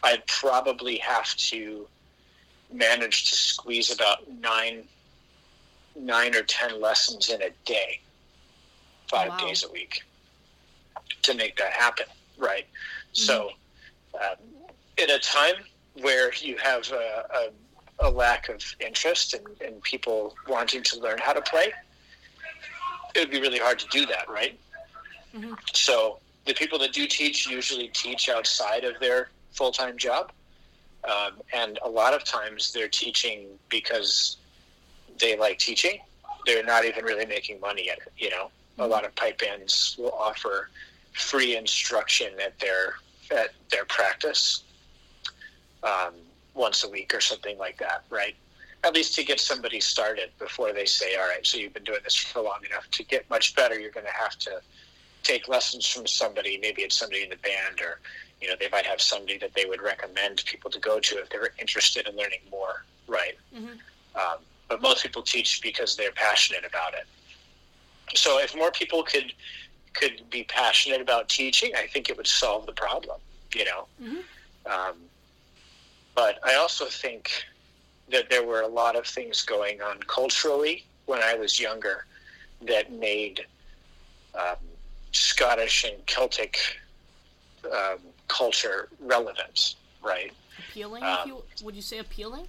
I'd 0.03 0.27
probably 0.27 0.99
have 0.99 1.35
to 1.37 1.87
manage 2.73 3.29
to 3.31 3.37
squeeze 3.37 3.92
about 3.92 4.31
nine, 4.40 4.85
nine 5.96 6.35
or 6.35 6.42
ten 6.42 6.80
lessons 6.80 7.28
in 7.30 7.42
a 7.42 7.50
day, 7.64 8.00
five 9.09 9.30
Wow. 9.30 9.37
days 9.38 9.64
a 9.64 9.70
week, 9.72 10.02
to 11.22 11.35
make 11.35 11.57
that 11.57 11.72
happen. 11.72 12.07
Right. 12.37 12.66
So, 13.12 13.50
um, 14.14 14.37
in 14.98 15.11
a 15.11 15.18
time 15.18 15.54
where 16.00 16.33
you 16.35 16.57
have 16.57 16.90
a, 16.90 17.50
a, 18.00 18.09
a 18.09 18.11
lack 18.11 18.48
of 18.48 18.62
interest 18.80 19.35
and, 19.35 19.46
and 19.61 19.83
people 19.83 20.35
wanting 20.48 20.83
to 20.83 20.98
learn 21.00 21.18
how 21.18 21.33
to 21.33 21.42
play, 21.42 21.72
it 23.14 23.20
would 23.20 23.30
be 23.30 23.40
really 23.40 23.59
hard 23.59 23.78
to 23.78 23.87
do 23.88 24.04
that, 24.07 24.28
right? 24.28 24.59
Mhm. 25.35 25.57
So 25.72 26.18
the 26.46 26.54
people 26.54 26.78
that 26.80 26.92
do 26.92 27.07
teach 27.07 27.46
usually 27.46 27.88
teach 27.88 28.28
outside 28.28 28.85
of 28.85 28.98
their 29.00 29.30
full 29.52 29.70
time 29.72 29.96
job. 29.96 30.33
Um, 31.04 31.40
and 31.52 31.78
a 31.85 31.88
lot 31.88 32.14
of 32.14 32.24
times 32.24 32.72
they're 32.72 32.88
teaching 32.88 33.46
because 33.68 34.38
they 35.20 35.37
like 35.37 35.59
teaching. 35.59 35.98
They're 36.46 36.64
not 36.64 36.85
even 36.85 37.05
really 37.05 37.27
making 37.27 37.61
money 37.61 37.90
at 37.90 37.98
it. 37.98 38.12
You 38.18 38.31
know, 38.31 38.50
a 38.79 38.87
lot 38.87 39.05
of 39.05 39.14
pipe 39.14 39.38
bands 39.38 39.96
will 39.98 40.12
offer 40.12 40.68
free 41.12 41.57
instruction 41.57 42.33
at 42.44 42.59
their 42.59 42.94
at 43.31 43.50
their 43.70 43.85
practice 43.87 44.64
um, 45.83 46.14
once 46.55 46.85
a 46.85 46.88
week 46.88 47.14
or 47.14 47.20
something 47.20 47.57
like 47.59 47.79
that, 47.79 48.05
right? 48.11 48.35
At 48.83 48.94
least 48.94 49.14
to 49.14 49.24
get 49.24 49.40
somebody 49.40 49.81
started 49.81 50.31
before 50.38 50.72
they 50.72 50.85
say, 50.85 51.16
"All 51.16 51.27
right, 51.27 51.46
so 51.46 51.57
you've 51.57 51.72
been 51.72 51.85
doing 51.85 52.00
this 52.05 52.16
for 52.16 52.42
long 52.42 52.61
enough. 52.68 52.90
To 52.92 53.03
get 53.05 53.29
much 53.31 53.55
better, 53.55 53.79
you're 53.79 53.90
going 53.90 54.07
to 54.07 54.12
have 54.12 54.38
to 54.40 54.61
take 55.22 55.48
lessons 55.48 55.87
from 55.87 56.07
somebody. 56.07 56.59
Maybe 56.59 56.83
it's 56.83 56.96
somebody 56.96 57.22
in 57.22 57.31
the 57.31 57.37
band, 57.37 57.81
or 57.81 58.00
you 58.42 58.48
know, 58.48 58.55
they 58.61 58.68
might 58.68 58.85
have 58.85 59.00
somebody 59.00 59.38
that 59.38 59.55
they 59.55 59.64
would 59.64 59.81
recommend 59.81 60.44
people 60.44 60.70
to 60.70 60.79
go 60.79 61.00
to 61.00 61.14
if 61.18 61.31
they're 61.31 61.48
interested 61.59 62.07
in 62.07 62.14
learning 62.14 62.40
more, 62.50 62.85
right? 63.07 63.38
Mhm. 63.55 63.79
Um, 64.16 64.38
but 64.68 64.81
most 64.81 65.03
people 65.03 65.22
teach 65.22 65.61
because 65.62 65.96
they're 65.96 66.12
passionate 66.12 66.64
about 66.64 66.94
it. 66.94 67.07
So 68.14 68.38
if 68.38 68.55
more 68.57 68.70
people 68.70 69.03
could 69.03 69.33
could 69.94 70.29
be 70.29 70.42
passionate 70.44 71.00
about 71.00 71.29
teaching, 71.29 71.72
I 71.77 71.87
think 71.87 72.09
it 72.09 72.16
would 72.16 72.27
solve 72.27 72.66
the 72.66 72.72
problem. 72.72 73.20
You 73.55 73.64
know. 73.64 73.87
Mhm. 74.03 74.24
Um, 74.66 74.96
but 76.14 76.38
I 76.44 76.55
also 76.55 76.87
think 76.87 77.31
that 78.09 78.31
there 78.31 78.44
were 78.44 78.62
a 78.62 78.68
lot 78.68 78.96
of 78.96 79.07
things 79.07 79.42
going 79.42 79.81
on 79.81 79.98
culturally 80.00 80.85
when 81.07 81.22
I 81.22 81.35
was 81.35 81.59
younger 81.59 82.07
that 82.62 82.92
made 82.92 83.46
um, 84.35 84.57
Scottish 85.12 85.85
and 85.85 86.05
Celtic 86.07 86.59
um, 87.72 87.98
culture 88.29 88.88
relevant, 89.00 89.77
right? 90.03 90.33
Appealing? 90.59 91.03
Um, 91.03 91.18
if 91.20 91.27
you 91.27 91.42
would 91.64 91.74
you 91.74 91.83
say 91.83 91.98
appealing? 91.98 92.46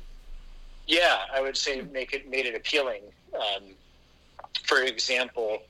Yeah, 0.87 1.19
I 1.33 1.41
would 1.41 1.57
say 1.57 1.81
make 1.81 2.13
it 2.13 2.29
made 2.29 2.45
it 2.45 2.55
appealing. 2.55 3.01
Um, 3.33 3.63
for 4.63 4.83
example, 4.83 5.61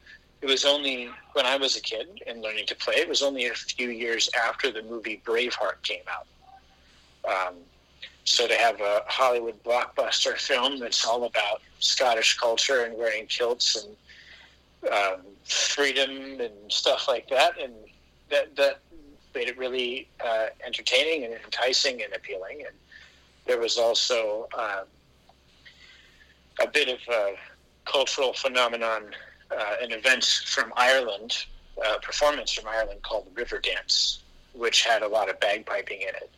it 0.41 0.45
was 0.45 0.65
only 0.65 1.09
when 1.33 1.45
I 1.45 1.57
was 1.57 1.75
a 1.75 1.81
kid 1.81 2.21
and 2.27 2.41
learning 2.41 2.65
to 2.67 2.75
play. 2.75 2.95
It 2.95 3.09
was 3.09 3.21
only 3.21 3.47
a 3.47 3.53
few 3.53 3.89
years 3.89 4.29
after 4.47 4.71
the 4.71 4.83
movie 4.83 5.21
Braveheart 5.25 5.81
came 5.83 6.03
out. 6.09 6.27
Um, 7.27 7.55
so 8.25 8.47
to 8.47 8.55
have 8.55 8.81
a 8.81 9.03
Hollywood 9.07 9.61
blockbuster 9.63 10.37
film 10.37 10.79
that's 10.79 11.05
all 11.05 11.23
about 11.25 11.61
Scottish 11.79 12.37
culture 12.37 12.83
and 12.83 12.97
wearing 12.97 13.27
kilts 13.27 13.83
and 13.83 14.91
um, 14.91 15.21
freedom 15.45 16.39
and 16.41 16.53
stuff 16.67 17.07
like 17.07 17.29
that, 17.29 17.59
and 17.59 17.73
that 18.29 18.55
that 18.55 18.79
made 19.33 19.47
it 19.47 19.57
really 19.57 20.07
uh, 20.23 20.47
entertaining 20.65 21.25
and 21.25 21.33
enticing 21.43 22.01
and 22.01 22.13
appealing. 22.13 22.61
And 22.61 22.75
there 23.45 23.59
was 23.59 23.77
also 23.77 24.47
uh, 24.57 24.83
a 26.61 26.67
bit 26.67 26.87
of 26.87 26.99
a 27.13 27.35
cultural 27.85 28.33
phenomenon, 28.33 29.03
uh, 29.51 29.75
an 29.81 29.91
event 29.91 30.23
from 30.45 30.73
Ireland, 30.75 31.45
a 31.85 31.99
performance 31.99 32.51
from 32.51 32.67
Ireland 32.67 33.01
called 33.03 33.27
River 33.33 33.59
Dance, 33.59 34.23
which 34.53 34.83
had 34.83 35.01
a 35.01 35.07
lot 35.07 35.29
of 35.29 35.39
bagpiping 35.39 36.01
in 36.01 36.09
it. 36.09 36.29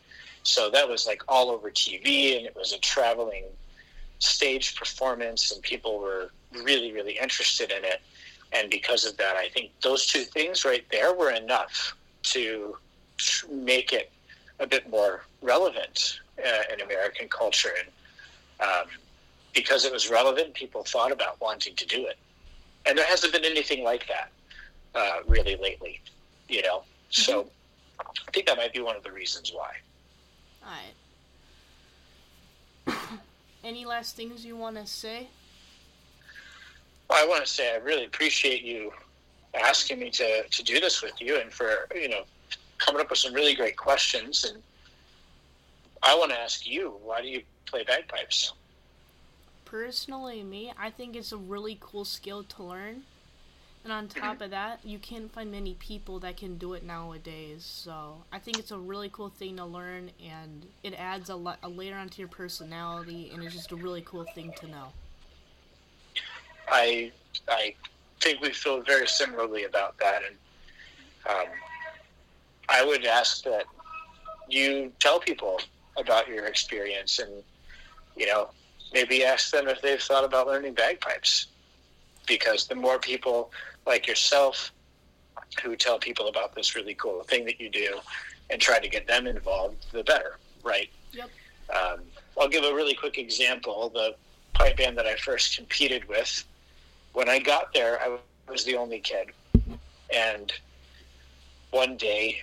So 0.44 0.70
that 0.72 0.88
was 0.88 1.06
like 1.06 1.22
all 1.28 1.50
over 1.50 1.70
TV, 1.70 2.38
and 2.38 2.46
it 2.46 2.56
was 2.56 2.74
a 2.74 2.80
traveling 2.80 3.46
stage 4.20 4.76
performance, 4.76 5.52
and 5.52 5.62
people 5.62 6.00
were 6.00 6.32
really, 6.52 6.92
really 6.92 7.18
interested 7.18 7.72
in 7.72 7.84
it. 7.84 8.02
And 8.54 8.70
because 8.70 9.06
of 9.06 9.18
that, 9.18 9.36
I 9.36 9.50
think 9.50 9.72
those 9.82 10.06
two 10.06 10.24
things 10.24 10.64
right 10.64 10.86
there 10.90 11.14
were 11.14 11.32
enough 11.32 11.96
to 12.24 12.78
make 13.52 13.94
it 13.94 14.12
a 14.60 14.68
bit 14.68 14.90
more 14.90 15.24
relevant 15.42 16.20
uh, 16.44 16.74
in 16.74 16.82
American 16.82 17.28
culture. 17.28 17.72
And 17.80 18.70
um, 18.70 18.88
because 19.58 19.86
it 19.86 19.92
was 19.92 20.10
relevant, 20.10 20.54
people 20.54 20.84
thought 20.84 21.12
about 21.12 21.42
wanting 21.42 21.76
to 21.76 21.86
do 21.86 22.06
it. 22.06 22.18
And 22.86 22.98
there 22.98 23.06
hasn't 23.06 23.34
been 23.34 23.44
anything 23.44 23.84
like 23.84 24.08
that 24.08 24.30
uh, 24.96 25.20
really 25.28 25.56
lately, 25.58 26.00
you 26.48 26.62
know. 26.62 26.84
So 27.10 27.44
Mm-hmm. 27.44 27.50
I 28.28 28.32
think 28.32 28.46
that 28.48 28.58
might 28.58 28.74
be 28.74 28.82
one 28.82 28.96
of 28.96 29.04
the 29.04 29.12
reasons 29.12 29.52
why. 29.54 29.72
Alright. 32.88 33.00
Any 33.64 33.86
last 33.86 34.16
things 34.16 34.46
you 34.46 34.56
want 34.56 34.76
to 34.78 34.86
say? 34.86 35.28
Well, 37.10 37.24
I 37.24 37.28
want 37.28 37.46
to 37.46 37.52
say 37.52 37.74
I 37.74 37.78
really 37.78 38.06
appreciate 38.06 38.64
you 38.64 38.92
asking 39.54 40.00
me 40.00 40.10
to, 40.12 40.44
to 40.48 40.64
do 40.64 40.80
this 40.80 41.02
with 41.02 41.20
you 41.20 41.40
and 41.40 41.52
for, 41.52 41.88
you 41.96 42.10
know, 42.10 42.24
coming 42.78 43.02
up 43.02 43.10
with 43.10 43.20
some 43.20 43.34
really 43.34 43.56
great 43.56 43.78
questions. 43.78 44.46
And 44.46 44.62
I 46.04 46.16
want 46.16 46.32
to 46.32 46.38
ask 46.38 46.68
you, 46.68 46.98
why 47.04 47.22
do 47.22 47.28
you 47.28 47.42
play 47.66 47.84
bagpipes? 47.84 48.54
Personally, 49.68 50.44
me, 50.44 50.72
I 50.80 50.90
think 50.90 51.14
it's 51.18 51.34
a 51.34 51.38
really 51.38 51.78
cool 51.82 52.06
skill 52.06 52.44
to 52.44 52.64
learn. 52.64 53.04
And 53.84 53.92
on 53.92 54.08
top 54.08 54.40
of 54.42 54.52
that, 54.52 54.80
you 54.86 54.98
can't 54.98 55.32
find 55.32 55.52
many 55.52 55.74
people 55.74 56.20
that 56.20 56.38
can 56.38 56.58
do 56.58 56.74
it 56.74 56.84
nowadays. 56.84 57.66
So 57.66 58.24
I 58.32 58.40
think 58.40 58.60
it's 58.60 58.72
a 58.72 58.78
really 58.78 59.10
cool 59.10 59.28
thing 59.28 59.58
to 59.58 59.66
learn, 59.66 60.12
and 60.26 60.66
it 60.84 60.94
adds 60.98 61.30
a, 61.30 61.36
lo- 61.36 61.56
a 61.62 61.68
layer 61.68 61.98
onto 61.98 62.22
your 62.22 62.30
personality, 62.30 63.30
and 63.34 63.44
it's 63.44 63.54
just 63.54 63.74
a 63.74 63.76
really 63.76 64.02
cool 64.02 64.24
thing 64.24 64.54
to 64.62 64.68
know. 64.68 64.94
I 66.70 67.12
I 67.50 67.74
think 68.22 68.42
we 68.42 68.52
feel 68.52 68.82
very 68.82 69.08
similarly 69.08 69.66
about 69.66 69.98
that, 70.00 70.22
and 70.24 70.36
um, 71.30 71.54
I 72.70 72.86
would 72.86 73.06
ask 73.06 73.44
that 73.44 73.66
you 74.50 74.94
tell 75.00 75.20
people 75.20 75.60
about 75.98 76.30
your 76.30 76.46
experience, 76.46 77.20
and 77.20 77.44
you 78.16 78.28
know 78.28 78.50
maybe 78.94 79.24
ask 79.24 79.52
them 79.52 79.68
if 79.68 79.82
they've 79.82 80.02
thought 80.02 80.24
about 80.24 80.48
learning 80.48 80.74
bagpipes, 80.74 81.48
because 82.26 82.68
the 82.68 82.76
more 82.76 83.00
people 83.00 83.52
like 83.86 84.08
yourself 84.08 84.72
who 85.64 85.76
tell 85.76 85.98
people 85.98 86.28
about 86.28 86.56
this 86.56 86.76
really 86.76 86.94
cool 86.96 87.24
thing 87.24 87.46
that 87.46 87.60
you 87.60 87.70
do 87.70 88.00
and 88.50 88.62
try 88.62 88.80
to 88.80 88.88
get 88.88 89.08
them 89.08 89.28
involved, 89.28 89.86
the 89.92 90.04
better, 90.04 90.38
right? 90.64 90.90
Yep. 91.14 91.30
Um, 91.70 92.00
I'll 92.40 92.48
give 92.48 92.64
a 92.64 92.74
really 92.74 92.94
quick 92.94 93.18
example. 93.18 93.90
The 93.94 94.16
pipe 94.54 94.78
band 94.78 94.98
that 94.98 95.06
I 95.06 95.16
first 95.16 95.56
competed 95.56 96.08
with, 96.08 96.44
when 97.14 97.30
I 97.30 97.40
got 97.40 97.74
there, 97.74 98.00
I 98.02 98.18
was 98.50 98.64
the 98.64 98.76
only 98.76 99.00
kid. 99.00 99.28
And 100.14 100.54
one 101.72 101.98
day, 101.98 102.42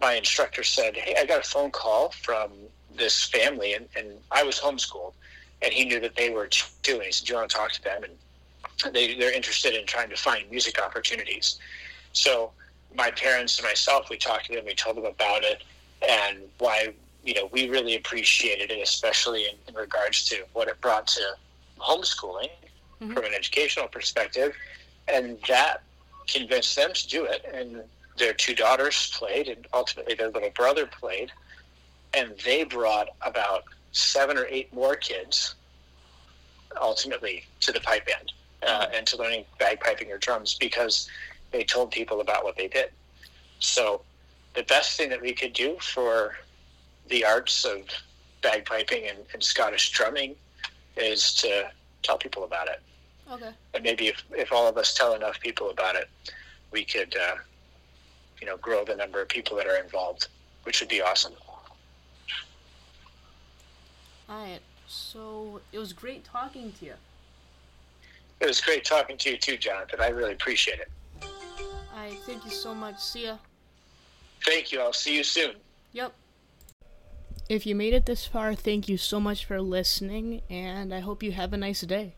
my 0.00 0.14
instructor 0.14 0.62
said, 0.62 0.96
Hey, 0.96 1.16
I 1.18 1.26
got 1.26 1.44
a 1.44 1.48
phone 1.48 1.70
call 1.70 2.10
from 2.10 2.52
this 2.96 3.24
family, 3.24 3.74
and, 3.74 3.88
and 3.96 4.08
I 4.30 4.42
was 4.42 4.58
homeschooled. 4.58 5.12
And 5.62 5.72
he 5.72 5.84
knew 5.84 6.00
that 6.00 6.14
they 6.16 6.30
were 6.30 6.46
too. 6.46 6.94
And 6.94 7.02
he 7.02 7.12
said, 7.12 7.26
Do 7.26 7.32
you 7.32 7.38
want 7.38 7.50
to 7.50 7.56
talk 7.56 7.72
to 7.72 7.82
them? 7.82 8.02
And 8.04 8.94
they, 8.94 9.14
they're 9.14 9.32
interested 9.34 9.74
in 9.74 9.86
trying 9.86 10.08
to 10.10 10.16
find 10.16 10.48
music 10.50 10.80
opportunities. 10.80 11.58
So 12.12 12.52
my 12.94 13.10
parents 13.10 13.58
and 13.58 13.66
myself, 13.66 14.08
we 14.10 14.16
talked 14.18 14.46
to 14.46 14.54
them, 14.54 14.64
we 14.66 14.74
told 14.74 14.96
them 14.96 15.04
about 15.04 15.42
it, 15.44 15.62
and 16.08 16.38
why 16.58 16.92
you 17.24 17.34
know 17.34 17.48
we 17.52 17.68
really 17.68 17.96
appreciated 17.96 18.70
it, 18.70 18.80
especially 18.80 19.44
in, 19.46 19.56
in 19.66 19.74
regards 19.74 20.24
to 20.28 20.44
what 20.52 20.68
it 20.68 20.80
brought 20.80 21.06
to 21.08 21.22
homeschooling 21.78 22.50
Mhm. 23.00 23.14
from 23.14 23.24
an 23.24 23.32
educational 23.32 23.86
perspective, 23.86 24.52
and 25.06 25.38
that 25.46 25.82
convinced 26.26 26.74
them 26.74 26.92
to 26.92 27.06
do 27.08 27.24
it. 27.26 27.44
And 27.44 27.84
their 28.16 28.32
two 28.32 28.56
daughters 28.56 29.12
played, 29.14 29.46
and 29.46 29.66
ultimately 29.72 30.14
their 30.14 30.30
little 30.30 30.50
brother 30.50 30.84
played, 30.86 31.30
and 32.12 32.36
they 32.44 32.64
brought 32.64 33.10
about 33.22 33.62
seven 33.92 34.36
or 34.36 34.46
eight 34.48 34.72
more 34.72 34.94
kids 34.94 35.54
ultimately 36.80 37.44
to 37.60 37.72
the 37.72 37.80
pipe 37.80 38.06
band 38.06 38.32
uh, 38.66 38.86
and 38.94 39.06
to 39.06 39.16
learning 39.16 39.44
bagpiping 39.60 40.10
or 40.10 40.18
drums 40.18 40.54
because 40.54 41.08
they 41.50 41.64
told 41.64 41.90
people 41.90 42.20
about 42.20 42.44
what 42.44 42.56
they 42.56 42.68
did. 42.68 42.90
So 43.58 44.02
the 44.54 44.62
best 44.64 44.96
thing 44.96 45.08
that 45.10 45.20
we 45.20 45.32
could 45.32 45.52
do 45.52 45.76
for 45.80 46.36
the 47.08 47.24
arts 47.24 47.64
of 47.64 47.82
bagpiping 48.42 49.08
and, 49.08 49.18
and 49.32 49.42
Scottish 49.42 49.90
drumming 49.90 50.36
is 50.96 51.32
to 51.34 51.70
tell 52.02 52.18
people 52.18 52.44
about 52.44 52.68
it. 52.68 52.80
Okay. 53.30 53.50
And 53.74 53.84
maybe 53.84 54.08
if, 54.08 54.24
if 54.30 54.52
all 54.52 54.66
of 54.66 54.76
us 54.76 54.94
tell 54.94 55.14
enough 55.14 55.38
people 55.40 55.70
about 55.70 55.96
it, 55.96 56.08
we 56.70 56.84
could, 56.84 57.16
uh, 57.16 57.36
you 58.40 58.46
know, 58.46 58.56
grow 58.58 58.84
the 58.84 58.96
number 58.96 59.20
of 59.20 59.28
people 59.28 59.56
that 59.56 59.66
are 59.66 59.76
involved, 59.76 60.28
which 60.64 60.80
would 60.80 60.88
be 60.88 61.02
awesome. 61.02 61.34
Alright. 64.28 64.60
So 64.86 65.60
it 65.72 65.78
was 65.78 65.92
great 65.92 66.24
talking 66.24 66.72
to 66.78 66.84
you. 66.84 66.94
It 68.40 68.46
was 68.46 68.60
great 68.60 68.84
talking 68.84 69.16
to 69.16 69.30
you 69.30 69.36
too, 69.36 69.56
Jonathan. 69.56 70.00
I 70.00 70.08
really 70.08 70.32
appreciate 70.32 70.80
it. 70.80 70.90
Alright. 71.94 72.18
Thank 72.20 72.44
you 72.44 72.50
so 72.50 72.74
much. 72.74 72.98
See 72.98 73.24
ya. 73.24 73.38
Thank 74.44 74.72
you. 74.72 74.80
I'll 74.80 74.92
see 74.92 75.16
you 75.16 75.24
soon. 75.24 75.54
Yep. 75.92 76.12
If 77.48 77.64
you 77.64 77.74
made 77.74 77.94
it 77.94 78.04
this 78.04 78.26
far, 78.26 78.54
thank 78.54 78.90
you 78.90 78.98
so 78.98 79.18
much 79.18 79.46
for 79.46 79.60
listening, 79.60 80.42
and 80.50 80.92
I 80.92 81.00
hope 81.00 81.22
you 81.22 81.32
have 81.32 81.54
a 81.54 81.56
nice 81.56 81.80
day. 81.80 82.14